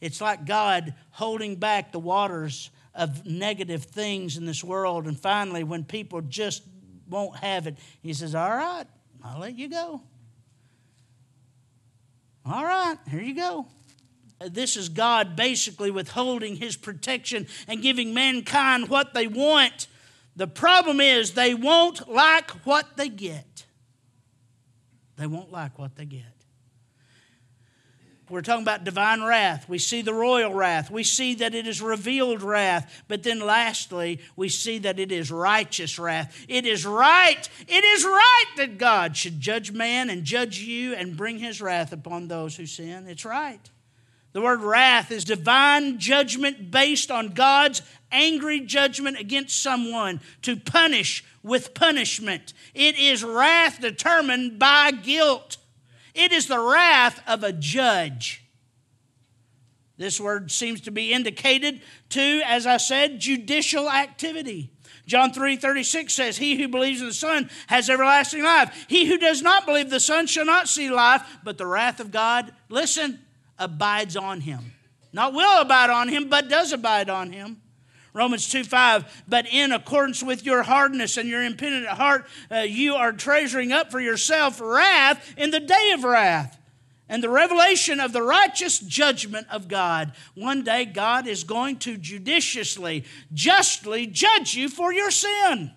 It's 0.00 0.20
like 0.20 0.46
God 0.46 0.94
holding 1.10 1.56
back 1.56 1.92
the 1.92 1.98
waters 1.98 2.70
of 2.94 3.26
negative 3.26 3.84
things 3.84 4.36
in 4.36 4.46
this 4.46 4.64
world. 4.64 5.06
And 5.06 5.18
finally, 5.18 5.64
when 5.64 5.84
people 5.84 6.20
just 6.22 6.62
won't 7.08 7.36
have 7.36 7.66
it, 7.66 7.76
He 8.02 8.12
says, 8.12 8.34
All 8.34 8.50
right, 8.50 8.86
I'll 9.22 9.40
let 9.40 9.58
you 9.58 9.68
go. 9.68 10.02
All 12.46 12.64
right, 12.64 12.96
here 13.08 13.20
you 13.20 13.34
go. 13.34 13.66
This 14.40 14.76
is 14.76 14.88
God 14.88 15.36
basically 15.36 15.90
withholding 15.90 16.56
his 16.56 16.76
protection 16.76 17.46
and 17.68 17.82
giving 17.82 18.14
mankind 18.14 18.88
what 18.88 19.12
they 19.12 19.26
want. 19.26 19.86
The 20.34 20.46
problem 20.46 21.00
is 21.00 21.32
they 21.32 21.52
won't 21.52 22.08
like 22.08 22.50
what 22.64 22.96
they 22.96 23.10
get. 23.10 23.66
They 25.16 25.26
won't 25.26 25.52
like 25.52 25.78
what 25.78 25.96
they 25.96 26.06
get. 26.06 26.39
We're 28.30 28.42
talking 28.42 28.62
about 28.62 28.84
divine 28.84 29.22
wrath. 29.22 29.68
We 29.68 29.78
see 29.78 30.02
the 30.02 30.14
royal 30.14 30.54
wrath. 30.54 30.90
We 30.90 31.02
see 31.02 31.34
that 31.36 31.54
it 31.54 31.66
is 31.66 31.82
revealed 31.82 32.42
wrath. 32.42 33.02
But 33.08 33.24
then 33.24 33.40
lastly, 33.40 34.20
we 34.36 34.48
see 34.48 34.78
that 34.78 35.00
it 35.00 35.10
is 35.10 35.32
righteous 35.32 35.98
wrath. 35.98 36.46
It 36.48 36.64
is 36.64 36.86
right. 36.86 37.48
It 37.66 37.84
is 37.84 38.04
right 38.04 38.44
that 38.56 38.78
God 38.78 39.16
should 39.16 39.40
judge 39.40 39.72
man 39.72 40.10
and 40.10 40.22
judge 40.22 40.60
you 40.60 40.94
and 40.94 41.16
bring 41.16 41.38
his 41.38 41.60
wrath 41.60 41.92
upon 41.92 42.28
those 42.28 42.56
who 42.56 42.66
sin. 42.66 43.08
It's 43.08 43.24
right. 43.24 43.60
The 44.32 44.40
word 44.40 44.60
wrath 44.60 45.10
is 45.10 45.24
divine 45.24 45.98
judgment 45.98 46.70
based 46.70 47.10
on 47.10 47.30
God's 47.30 47.82
angry 48.12 48.60
judgment 48.60 49.18
against 49.18 49.60
someone 49.60 50.20
to 50.42 50.56
punish 50.56 51.24
with 51.42 51.74
punishment. 51.74 52.52
It 52.74 52.96
is 52.98 53.24
wrath 53.24 53.80
determined 53.80 54.58
by 54.58 54.92
guilt. 54.92 55.56
It 56.14 56.32
is 56.32 56.46
the 56.46 56.60
wrath 56.60 57.22
of 57.26 57.44
a 57.44 57.52
judge. 57.52 58.44
This 59.96 60.18
word 60.18 60.50
seems 60.50 60.80
to 60.82 60.90
be 60.90 61.12
indicated 61.12 61.82
to, 62.10 62.40
as 62.46 62.66
I 62.66 62.78
said, 62.78 63.20
judicial 63.20 63.90
activity. 63.90 64.70
John 65.06 65.32
3 65.32 65.56
36 65.56 66.14
says, 66.14 66.38
He 66.38 66.56
who 66.56 66.68
believes 66.68 67.00
in 67.00 67.08
the 67.08 67.12
Son 67.12 67.50
has 67.66 67.90
everlasting 67.90 68.42
life. 68.42 68.86
He 68.88 69.06
who 69.06 69.18
does 69.18 69.42
not 69.42 69.66
believe 69.66 69.90
the 69.90 70.00
Son 70.00 70.26
shall 70.26 70.46
not 70.46 70.68
see 70.68 70.88
life, 70.88 71.22
but 71.44 71.58
the 71.58 71.66
wrath 71.66 72.00
of 72.00 72.10
God, 72.10 72.52
listen, 72.68 73.18
abides 73.58 74.16
on 74.16 74.40
him. 74.40 74.72
Not 75.12 75.34
will 75.34 75.60
abide 75.60 75.90
on 75.90 76.08
him, 76.08 76.28
but 76.28 76.48
does 76.48 76.72
abide 76.72 77.10
on 77.10 77.32
him. 77.32 77.60
Romans 78.12 78.48
2 78.48 78.64
5, 78.64 79.24
but 79.28 79.46
in 79.46 79.72
accordance 79.72 80.22
with 80.22 80.44
your 80.44 80.62
hardness 80.62 81.16
and 81.16 81.28
your 81.28 81.44
impenitent 81.44 81.86
heart, 81.86 82.26
uh, 82.50 82.58
you 82.58 82.94
are 82.94 83.12
treasuring 83.12 83.72
up 83.72 83.90
for 83.90 84.00
yourself 84.00 84.60
wrath 84.60 85.34
in 85.36 85.50
the 85.50 85.60
day 85.60 85.92
of 85.94 86.04
wrath 86.04 86.58
and 87.10 87.22
the 87.22 87.28
revelation 87.28 87.98
of 87.98 88.12
the 88.12 88.22
righteous 88.22 88.78
judgment 88.78 89.46
of 89.50 89.66
God. 89.66 90.12
One 90.34 90.62
day, 90.62 90.84
God 90.84 91.26
is 91.26 91.42
going 91.42 91.80
to 91.80 91.96
judiciously, 91.96 93.04
justly 93.34 94.06
judge 94.06 94.54
you 94.54 94.68
for 94.68 94.92
your 94.92 95.10
sin. 95.10 95.72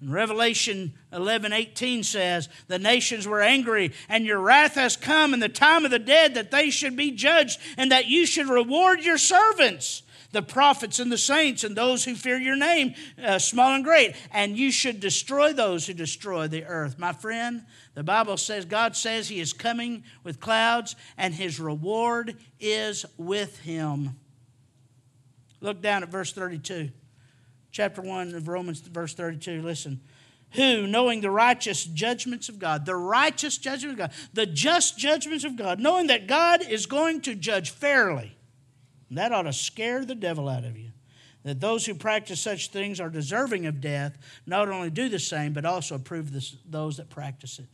And 0.00 0.12
Revelation 0.12 0.92
11 1.12 1.52
18 1.52 2.02
says, 2.02 2.48
The 2.66 2.80
nations 2.80 3.26
were 3.26 3.40
angry, 3.40 3.92
and 4.08 4.26
your 4.26 4.40
wrath 4.40 4.74
has 4.74 4.96
come 4.96 5.32
in 5.34 5.40
the 5.40 5.48
time 5.48 5.84
of 5.84 5.92
the 5.92 5.98
dead 6.00 6.34
that 6.34 6.50
they 6.50 6.70
should 6.70 6.96
be 6.96 7.12
judged, 7.12 7.60
and 7.76 7.92
that 7.92 8.06
you 8.06 8.26
should 8.26 8.48
reward 8.48 9.04
your 9.04 9.18
servants, 9.18 10.02
the 10.32 10.42
prophets 10.42 10.98
and 10.98 11.10
the 11.10 11.18
saints, 11.18 11.64
and 11.64 11.76
those 11.76 12.04
who 12.04 12.14
fear 12.14 12.36
your 12.36 12.56
name, 12.56 12.94
uh, 13.22 13.38
small 13.38 13.74
and 13.74 13.84
great, 13.84 14.14
and 14.30 14.58
you 14.58 14.70
should 14.70 15.00
destroy 15.00 15.52
those 15.52 15.86
who 15.86 15.94
destroy 15.94 16.46
the 16.48 16.64
earth. 16.64 16.98
My 16.98 17.12
friend, 17.12 17.64
the 17.94 18.02
Bible 18.02 18.36
says, 18.36 18.64
God 18.64 18.94
says 18.94 19.28
He 19.28 19.40
is 19.40 19.52
coming 19.52 20.04
with 20.24 20.40
clouds, 20.40 20.96
and 21.16 21.32
His 21.32 21.58
reward 21.58 22.36
is 22.60 23.06
with 23.16 23.58
Him. 23.60 24.18
Look 25.60 25.80
down 25.80 26.02
at 26.02 26.10
verse 26.10 26.32
32 26.32 26.90
chapter 27.70 28.02
1 28.02 28.34
of 28.34 28.48
Romans, 28.48 28.80
verse 28.80 29.14
32. 29.14 29.62
Listen. 29.62 30.00
Who, 30.52 30.86
knowing 30.86 31.20
the 31.20 31.30
righteous 31.30 31.84
judgments 31.84 32.48
of 32.48 32.58
God, 32.58 32.86
the 32.86 32.96
righteous 32.96 33.58
judgment 33.58 33.92
of 33.92 33.98
God, 33.98 34.12
the 34.32 34.46
just 34.46 34.96
judgments 34.96 35.44
of 35.44 35.56
God, 35.56 35.78
knowing 35.78 36.06
that 36.06 36.26
God 36.26 36.62
is 36.66 36.86
going 36.86 37.20
to 37.22 37.34
judge 37.34 37.68
fairly, 37.68 38.37
that 39.10 39.32
ought 39.32 39.42
to 39.42 39.52
scare 39.52 40.04
the 40.04 40.14
devil 40.14 40.48
out 40.48 40.64
of 40.64 40.76
you. 40.76 40.90
That 41.44 41.60
those 41.60 41.86
who 41.86 41.94
practice 41.94 42.40
such 42.40 42.70
things 42.70 43.00
are 43.00 43.08
deserving 43.08 43.66
of 43.66 43.80
death, 43.80 44.18
not 44.44 44.68
only 44.68 44.90
do 44.90 45.08
the 45.08 45.18
same, 45.18 45.52
but 45.52 45.64
also 45.64 45.94
approve 45.94 46.32
this, 46.32 46.56
those 46.68 46.96
that 46.98 47.08
practice 47.08 47.58
it. 47.58 47.66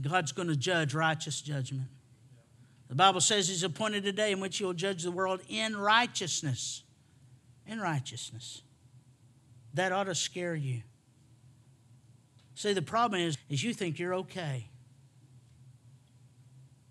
God's 0.00 0.32
going 0.32 0.48
to 0.48 0.56
judge 0.56 0.94
righteous 0.94 1.40
judgment. 1.40 1.88
The 2.88 2.94
Bible 2.94 3.20
says 3.20 3.48
he's 3.48 3.62
appointed 3.62 4.04
a 4.06 4.12
day 4.12 4.32
in 4.32 4.40
which 4.40 4.58
he 4.58 4.64
will 4.64 4.72
judge 4.72 5.02
the 5.02 5.12
world 5.12 5.40
in 5.48 5.76
righteousness. 5.76 6.82
In 7.66 7.80
righteousness. 7.80 8.62
That 9.74 9.92
ought 9.92 10.04
to 10.04 10.14
scare 10.14 10.56
you. 10.56 10.82
See, 12.54 12.72
the 12.72 12.82
problem 12.82 13.20
is, 13.20 13.38
is 13.48 13.62
you 13.62 13.72
think 13.72 13.98
you're 13.98 14.14
okay. 14.14 14.68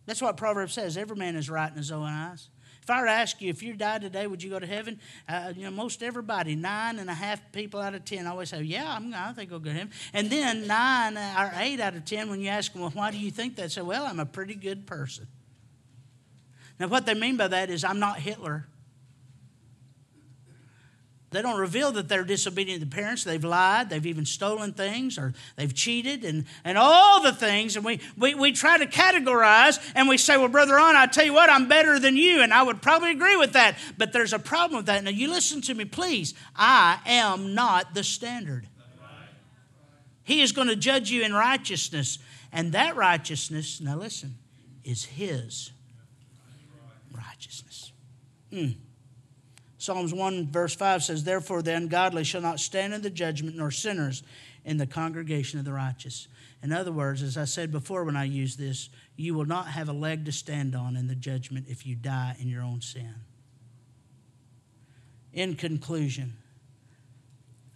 That's 0.09 0.23
what 0.23 0.37
Proverbs 0.37 0.73
says. 0.73 0.97
Every 0.97 1.15
man 1.15 1.35
is 1.35 1.51
right 1.51 1.69
in 1.69 1.77
his 1.77 1.91
own 1.91 2.07
eyes. 2.07 2.49
If 2.81 2.89
I 2.89 2.99
were 2.99 3.05
to 3.05 3.11
ask 3.11 3.39
you 3.43 3.51
if 3.51 3.61
you 3.61 3.75
died 3.75 4.01
today, 4.01 4.25
would 4.25 4.41
you 4.41 4.49
go 4.49 4.57
to 4.57 4.65
heaven? 4.65 4.99
Uh, 5.27 5.53
you 5.55 5.65
know, 5.65 5.69
most 5.69 6.01
everybody, 6.01 6.55
nine 6.55 6.97
and 6.97 7.11
a 7.11 7.13
half 7.13 7.51
people 7.51 7.79
out 7.79 7.93
of 7.93 8.05
ten, 8.05 8.25
always 8.25 8.49
say, 8.49 8.63
"Yeah, 8.63 8.91
I'm, 8.91 9.13
I 9.13 9.33
think 9.33 9.51
I'll 9.51 9.59
go 9.59 9.69
to 9.69 9.75
heaven." 9.75 9.91
And 10.11 10.31
then 10.31 10.65
nine 10.65 11.15
or 11.15 11.51
eight 11.57 11.79
out 11.79 11.93
of 11.93 12.05
ten, 12.05 12.27
when 12.31 12.41
you 12.41 12.49
ask 12.49 12.73
them, 12.73 12.81
"Well, 12.81 12.89
why 12.89 13.11
do 13.11 13.19
you 13.19 13.29
think 13.29 13.55
that?" 13.57 13.71
Say, 13.71 13.83
"Well, 13.83 14.03
I'm 14.03 14.19
a 14.19 14.25
pretty 14.25 14.55
good 14.55 14.87
person." 14.87 15.27
Now, 16.79 16.87
what 16.87 17.05
they 17.05 17.13
mean 17.13 17.37
by 17.37 17.47
that 17.49 17.69
is, 17.69 17.83
I'm 17.83 17.99
not 17.99 18.17
Hitler. 18.17 18.65
They 21.31 21.43
don't 21.43 21.59
reveal 21.59 21.91
that 21.91 22.09
they're 22.09 22.23
disobedient 22.23 22.81
to 22.81 22.87
parents. 22.87 23.23
They've 23.23 23.43
lied. 23.43 23.89
They've 23.89 24.05
even 24.05 24.25
stolen 24.25 24.73
things 24.73 25.17
or 25.19 25.33
they've 25.57 25.73
cheated 25.73 26.23
and, 26.23 26.45
and 26.63 26.75
all 26.75 27.21
the 27.21 27.33
things. 27.33 27.75
And 27.75 27.85
we, 27.85 27.99
we, 28.17 28.33
we 28.33 28.51
try 28.51 28.79
to 28.79 28.87
categorize 28.87 29.79
and 29.93 30.09
we 30.09 30.17
say, 30.17 30.37
well, 30.37 30.47
Brother 30.47 30.75
Ron, 30.75 30.95
I 30.95 31.05
tell 31.05 31.25
you 31.25 31.33
what, 31.33 31.51
I'm 31.51 31.67
better 31.67 31.99
than 31.99 32.17
you. 32.17 32.41
And 32.41 32.51
I 32.51 32.63
would 32.63 32.81
probably 32.81 33.11
agree 33.11 33.35
with 33.35 33.53
that. 33.53 33.77
But 33.97 34.11
there's 34.11 34.33
a 34.33 34.39
problem 34.39 34.77
with 34.77 34.87
that. 34.87 35.03
Now, 35.03 35.11
you 35.11 35.29
listen 35.29 35.61
to 35.61 35.73
me, 35.75 35.85
please. 35.85 36.33
I 36.55 36.99
am 37.05 37.53
not 37.53 37.93
the 37.93 38.03
standard. 38.03 38.67
He 40.23 40.41
is 40.41 40.51
going 40.51 40.67
to 40.67 40.75
judge 40.75 41.11
you 41.11 41.23
in 41.23 41.33
righteousness. 41.33 42.17
And 42.51 42.71
that 42.71 42.95
righteousness, 42.95 43.79
now 43.79 43.97
listen, 43.97 44.35
is 44.83 45.05
His 45.05 45.71
righteousness. 47.15 47.91
Mm. 48.51 48.77
Psalms 49.79 50.13
1, 50.13 50.51
verse 50.51 50.75
5 50.75 51.03
says, 51.05 51.23
Therefore 51.23 51.61
the 51.61 51.73
ungodly 51.73 52.25
shall 52.25 52.41
not 52.41 52.59
stand 52.59 52.93
in 52.93 53.01
the 53.01 53.09
judgment, 53.09 53.55
nor 53.55 53.71
sinners 53.71 54.23
in 54.65 54.75
the 54.75 54.85
congregation 54.85 55.57
of 55.57 55.63
the 55.63 55.71
righteous. 55.71 56.27
In 56.61 56.73
other 56.73 56.91
words, 56.91 57.23
as 57.23 57.37
I 57.37 57.45
said 57.45 57.71
before 57.71 58.03
when 58.03 58.17
I 58.17 58.25
used 58.25 58.59
this, 58.59 58.89
you 59.15 59.33
will 59.33 59.45
not 59.45 59.67
have 59.67 59.87
a 59.87 59.93
leg 59.93 60.25
to 60.25 60.33
stand 60.33 60.75
on 60.75 60.97
in 60.97 61.07
the 61.07 61.15
judgment 61.15 61.67
if 61.69 61.87
you 61.87 61.95
die 61.95 62.35
in 62.39 62.49
your 62.49 62.61
own 62.61 62.81
sin. 62.81 63.15
In 65.31 65.55
conclusion, 65.55 66.33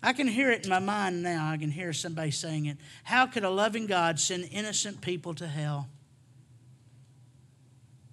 I 0.02 0.12
can 0.12 0.28
hear 0.28 0.52
it 0.52 0.66
in 0.66 0.70
my 0.70 0.80
mind 0.80 1.24
now. 1.24 1.50
I 1.50 1.56
can 1.56 1.72
hear 1.72 1.94
somebody 1.94 2.32
saying 2.32 2.66
it. 2.66 2.78
How 3.06 3.28
could 3.28 3.46
a 3.46 3.50
loving 3.50 3.88
God 3.88 4.20
send 4.20 4.50
innocent 4.52 5.00
people 5.00 5.34
to 5.36 5.48
hell? 5.48 5.88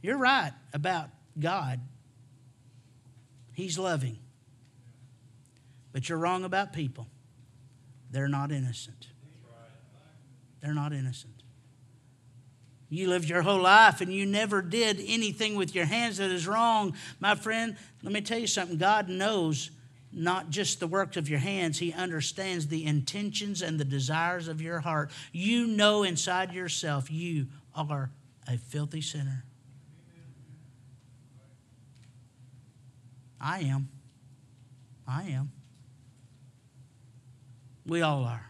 You're 0.00 0.16
right 0.16 0.52
about 0.72 1.08
God. 1.36 1.80
He's 3.60 3.78
loving. 3.78 4.16
But 5.92 6.08
you're 6.08 6.16
wrong 6.16 6.44
about 6.44 6.72
people. 6.72 7.06
They're 8.10 8.26
not 8.26 8.50
innocent. 8.50 9.08
They're 10.62 10.72
not 10.72 10.94
innocent. 10.94 11.34
You 12.88 13.08
lived 13.08 13.28
your 13.28 13.42
whole 13.42 13.60
life 13.60 14.00
and 14.00 14.10
you 14.10 14.24
never 14.24 14.62
did 14.62 14.98
anything 15.06 15.56
with 15.56 15.74
your 15.74 15.84
hands 15.84 16.16
that 16.16 16.30
is 16.30 16.48
wrong. 16.48 16.94
My 17.20 17.34
friend, 17.34 17.76
let 18.02 18.14
me 18.14 18.22
tell 18.22 18.38
you 18.38 18.46
something. 18.46 18.78
God 18.78 19.10
knows 19.10 19.70
not 20.10 20.48
just 20.48 20.80
the 20.80 20.86
works 20.86 21.18
of 21.18 21.28
your 21.28 21.38
hands, 21.38 21.78
He 21.78 21.92
understands 21.92 22.66
the 22.66 22.86
intentions 22.86 23.60
and 23.60 23.78
the 23.78 23.84
desires 23.84 24.48
of 24.48 24.62
your 24.62 24.80
heart. 24.80 25.10
You 25.32 25.66
know 25.66 26.02
inside 26.02 26.54
yourself 26.54 27.10
you 27.10 27.48
are 27.74 28.10
a 28.48 28.56
filthy 28.56 29.02
sinner. 29.02 29.44
I 33.40 33.60
am. 33.60 33.88
I 35.06 35.24
am. 35.24 35.52
We 37.86 38.02
all 38.02 38.24
are. 38.24 38.46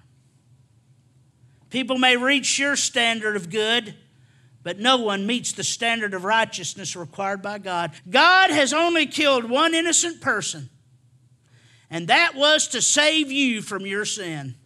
People 1.70 1.98
may 1.98 2.16
reach 2.16 2.59
your 2.59 2.74
standard 2.74 3.37
of 3.37 3.48
good, 3.48 3.94
but 4.62 4.79
no 4.79 4.98
one 4.98 5.26
meets 5.26 5.53
the 5.53 5.64
standard 5.64 6.12
of 6.12 6.24
righteousness 6.24 6.96
required 6.96 7.40
by 7.40 7.59
God. 7.59 7.92
God 8.09 8.50
has 8.50 8.72
only 8.72 9.07
killed 9.07 9.48
one 9.48 9.74
innocent 9.74 10.20
person, 10.20 10.68
and 11.88 12.09
that 12.09 12.35
was 12.35 12.68
to 12.68 12.83
save 12.83 13.31
you 13.31 13.62
from 13.62 13.87
your 13.87 14.05
sin. 14.05 14.57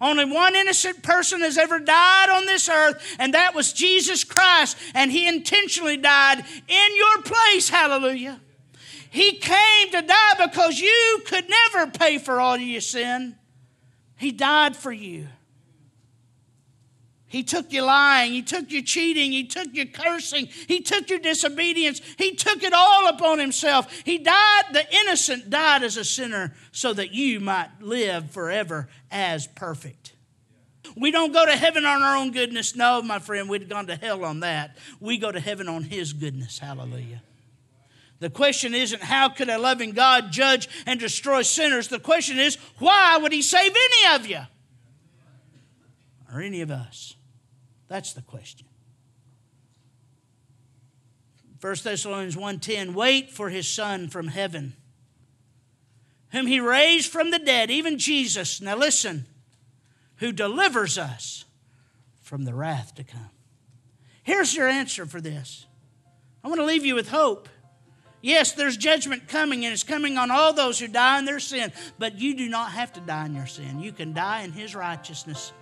Only 0.00 0.24
one 0.24 0.56
innocent 0.56 1.02
person 1.02 1.40
has 1.42 1.58
ever 1.58 1.78
died 1.78 2.30
on 2.30 2.46
this 2.46 2.68
earth, 2.68 3.16
and 3.18 3.34
that 3.34 3.54
was 3.54 3.72
Jesus 3.72 4.24
Christ. 4.24 4.76
And 4.94 5.12
he 5.12 5.28
intentionally 5.28 5.98
died 5.98 6.38
in 6.38 6.96
your 6.96 7.22
place. 7.22 7.68
Hallelujah. 7.68 8.40
He 9.10 9.32
came 9.32 9.90
to 9.90 10.02
die 10.02 10.46
because 10.46 10.80
you 10.80 11.22
could 11.26 11.44
never 11.48 11.90
pay 11.90 12.18
for 12.18 12.40
all 12.40 12.56
your 12.56 12.80
sin. 12.80 13.36
He 14.16 14.30
died 14.30 14.76
for 14.76 14.92
you. 14.92 15.26
He 17.30 17.44
took 17.44 17.72
your 17.72 17.84
lying, 17.84 18.32
He 18.32 18.42
took 18.42 18.72
your 18.72 18.82
cheating, 18.82 19.30
He 19.30 19.44
took 19.44 19.68
your 19.72 19.86
cursing, 19.86 20.48
He 20.66 20.80
took 20.80 21.08
your 21.08 21.20
disobedience, 21.20 22.02
He 22.18 22.34
took 22.34 22.64
it 22.64 22.72
all 22.72 23.06
upon 23.06 23.38
Himself. 23.38 24.02
He 24.04 24.18
died, 24.18 24.62
the 24.72 24.84
innocent 24.92 25.48
died 25.48 25.84
as 25.84 25.96
a 25.96 26.04
sinner 26.04 26.54
so 26.72 26.92
that 26.92 27.12
you 27.12 27.38
might 27.38 27.70
live 27.80 28.32
forever 28.32 28.88
as 29.12 29.46
perfect. 29.46 30.12
We 30.96 31.12
don't 31.12 31.32
go 31.32 31.46
to 31.46 31.56
heaven 31.56 31.84
on 31.84 32.02
our 32.02 32.16
own 32.16 32.32
goodness. 32.32 32.74
No, 32.74 33.00
my 33.00 33.20
friend, 33.20 33.48
we'd 33.48 33.68
gone 33.68 33.86
to 33.86 33.94
hell 33.94 34.24
on 34.24 34.40
that. 34.40 34.76
We 34.98 35.16
go 35.16 35.30
to 35.30 35.38
heaven 35.38 35.68
on 35.68 35.84
His 35.84 36.12
goodness. 36.12 36.58
Hallelujah. 36.58 37.22
The 38.18 38.28
question 38.28 38.74
isn't 38.74 39.02
how 39.02 39.28
could 39.28 39.48
a 39.48 39.56
loving 39.56 39.92
God 39.92 40.32
judge 40.32 40.68
and 40.84 40.98
destroy 40.98 41.42
sinners? 41.42 41.86
The 41.86 42.00
question 42.00 42.40
is 42.40 42.56
why 42.80 43.16
would 43.18 43.30
He 43.30 43.40
save 43.40 43.70
any 43.70 44.16
of 44.16 44.26
you 44.26 44.40
or 46.34 46.40
any 46.40 46.60
of 46.60 46.72
us? 46.72 47.14
That's 47.90 48.12
the 48.12 48.22
question. 48.22 48.68
1 51.60 51.74
Thessalonians 51.82 52.36
1:10 52.36 52.94
Wait 52.94 53.30
for 53.30 53.50
his 53.50 53.68
son 53.68 54.08
from 54.08 54.28
heaven 54.28 54.74
whom 56.30 56.46
he 56.46 56.60
raised 56.60 57.10
from 57.10 57.32
the 57.32 57.38
dead 57.40 57.70
even 57.70 57.98
Jesus 57.98 58.60
now 58.60 58.76
listen 58.76 59.26
who 60.18 60.30
delivers 60.30 60.96
us 60.96 61.44
from 62.22 62.44
the 62.44 62.54
wrath 62.54 62.94
to 62.94 63.02
come. 63.02 63.30
Here's 64.22 64.54
your 64.54 64.68
answer 64.68 65.04
for 65.04 65.20
this. 65.20 65.66
I 66.44 66.48
want 66.48 66.60
to 66.60 66.64
leave 66.64 66.86
you 66.86 66.94
with 66.94 67.08
hope. 67.08 67.48
Yes, 68.22 68.52
there's 68.52 68.76
judgment 68.76 69.26
coming, 69.28 69.64
and 69.64 69.72
it's 69.72 69.82
coming 69.82 70.18
on 70.18 70.30
all 70.30 70.52
those 70.52 70.78
who 70.78 70.86
die 70.86 71.18
in 71.18 71.24
their 71.24 71.40
sin, 71.40 71.72
but 71.98 72.20
you 72.20 72.36
do 72.36 72.48
not 72.48 72.72
have 72.72 72.92
to 72.92 73.00
die 73.00 73.26
in 73.26 73.34
your 73.34 73.46
sin. 73.46 73.80
You 73.80 73.92
can 73.92 74.12
die 74.12 74.42
in 74.42 74.52
His 74.52 74.74
righteousness. 74.74 75.52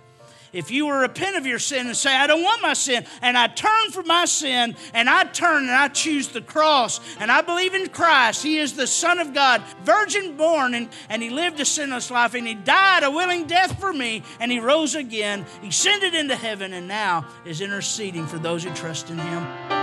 If 0.53 0.71
you 0.71 0.85
will 0.85 0.99
repent 0.99 1.37
of 1.37 1.45
your 1.45 1.59
sin 1.59 1.87
and 1.87 1.95
say, 1.95 2.15
I 2.15 2.27
don't 2.27 2.43
want 2.43 2.61
my 2.61 2.73
sin, 2.73 3.05
and 3.21 3.37
I 3.37 3.47
turn 3.47 3.91
from 3.91 4.07
my 4.07 4.25
sin, 4.25 4.75
and 4.93 5.09
I 5.09 5.25
turn 5.25 5.63
and 5.63 5.71
I 5.71 5.87
choose 5.89 6.29
the 6.29 6.41
cross, 6.41 6.99
and 7.19 7.31
I 7.31 7.41
believe 7.41 7.73
in 7.73 7.89
Christ, 7.89 8.43
He 8.43 8.57
is 8.57 8.73
the 8.73 8.87
Son 8.87 9.19
of 9.19 9.33
God, 9.33 9.61
virgin 9.83 10.35
born, 10.35 10.73
and, 10.73 10.89
and 11.09 11.21
He 11.21 11.29
lived 11.29 11.59
a 11.59 11.65
sinless 11.65 12.09
life, 12.09 12.33
and 12.33 12.47
He 12.47 12.55
died 12.55 13.03
a 13.03 13.11
willing 13.11 13.45
death 13.45 13.79
for 13.79 13.93
me, 13.93 14.23
and 14.39 14.51
He 14.51 14.59
rose 14.59 14.95
again, 14.95 15.45
He 15.61 15.69
ascended 15.69 16.15
into 16.15 16.35
heaven, 16.35 16.73
and 16.73 16.87
now 16.87 17.27
is 17.45 17.61
interceding 17.61 18.25
for 18.25 18.39
those 18.39 18.63
who 18.63 18.73
trust 18.73 19.09
in 19.09 19.17
Him. 19.17 19.78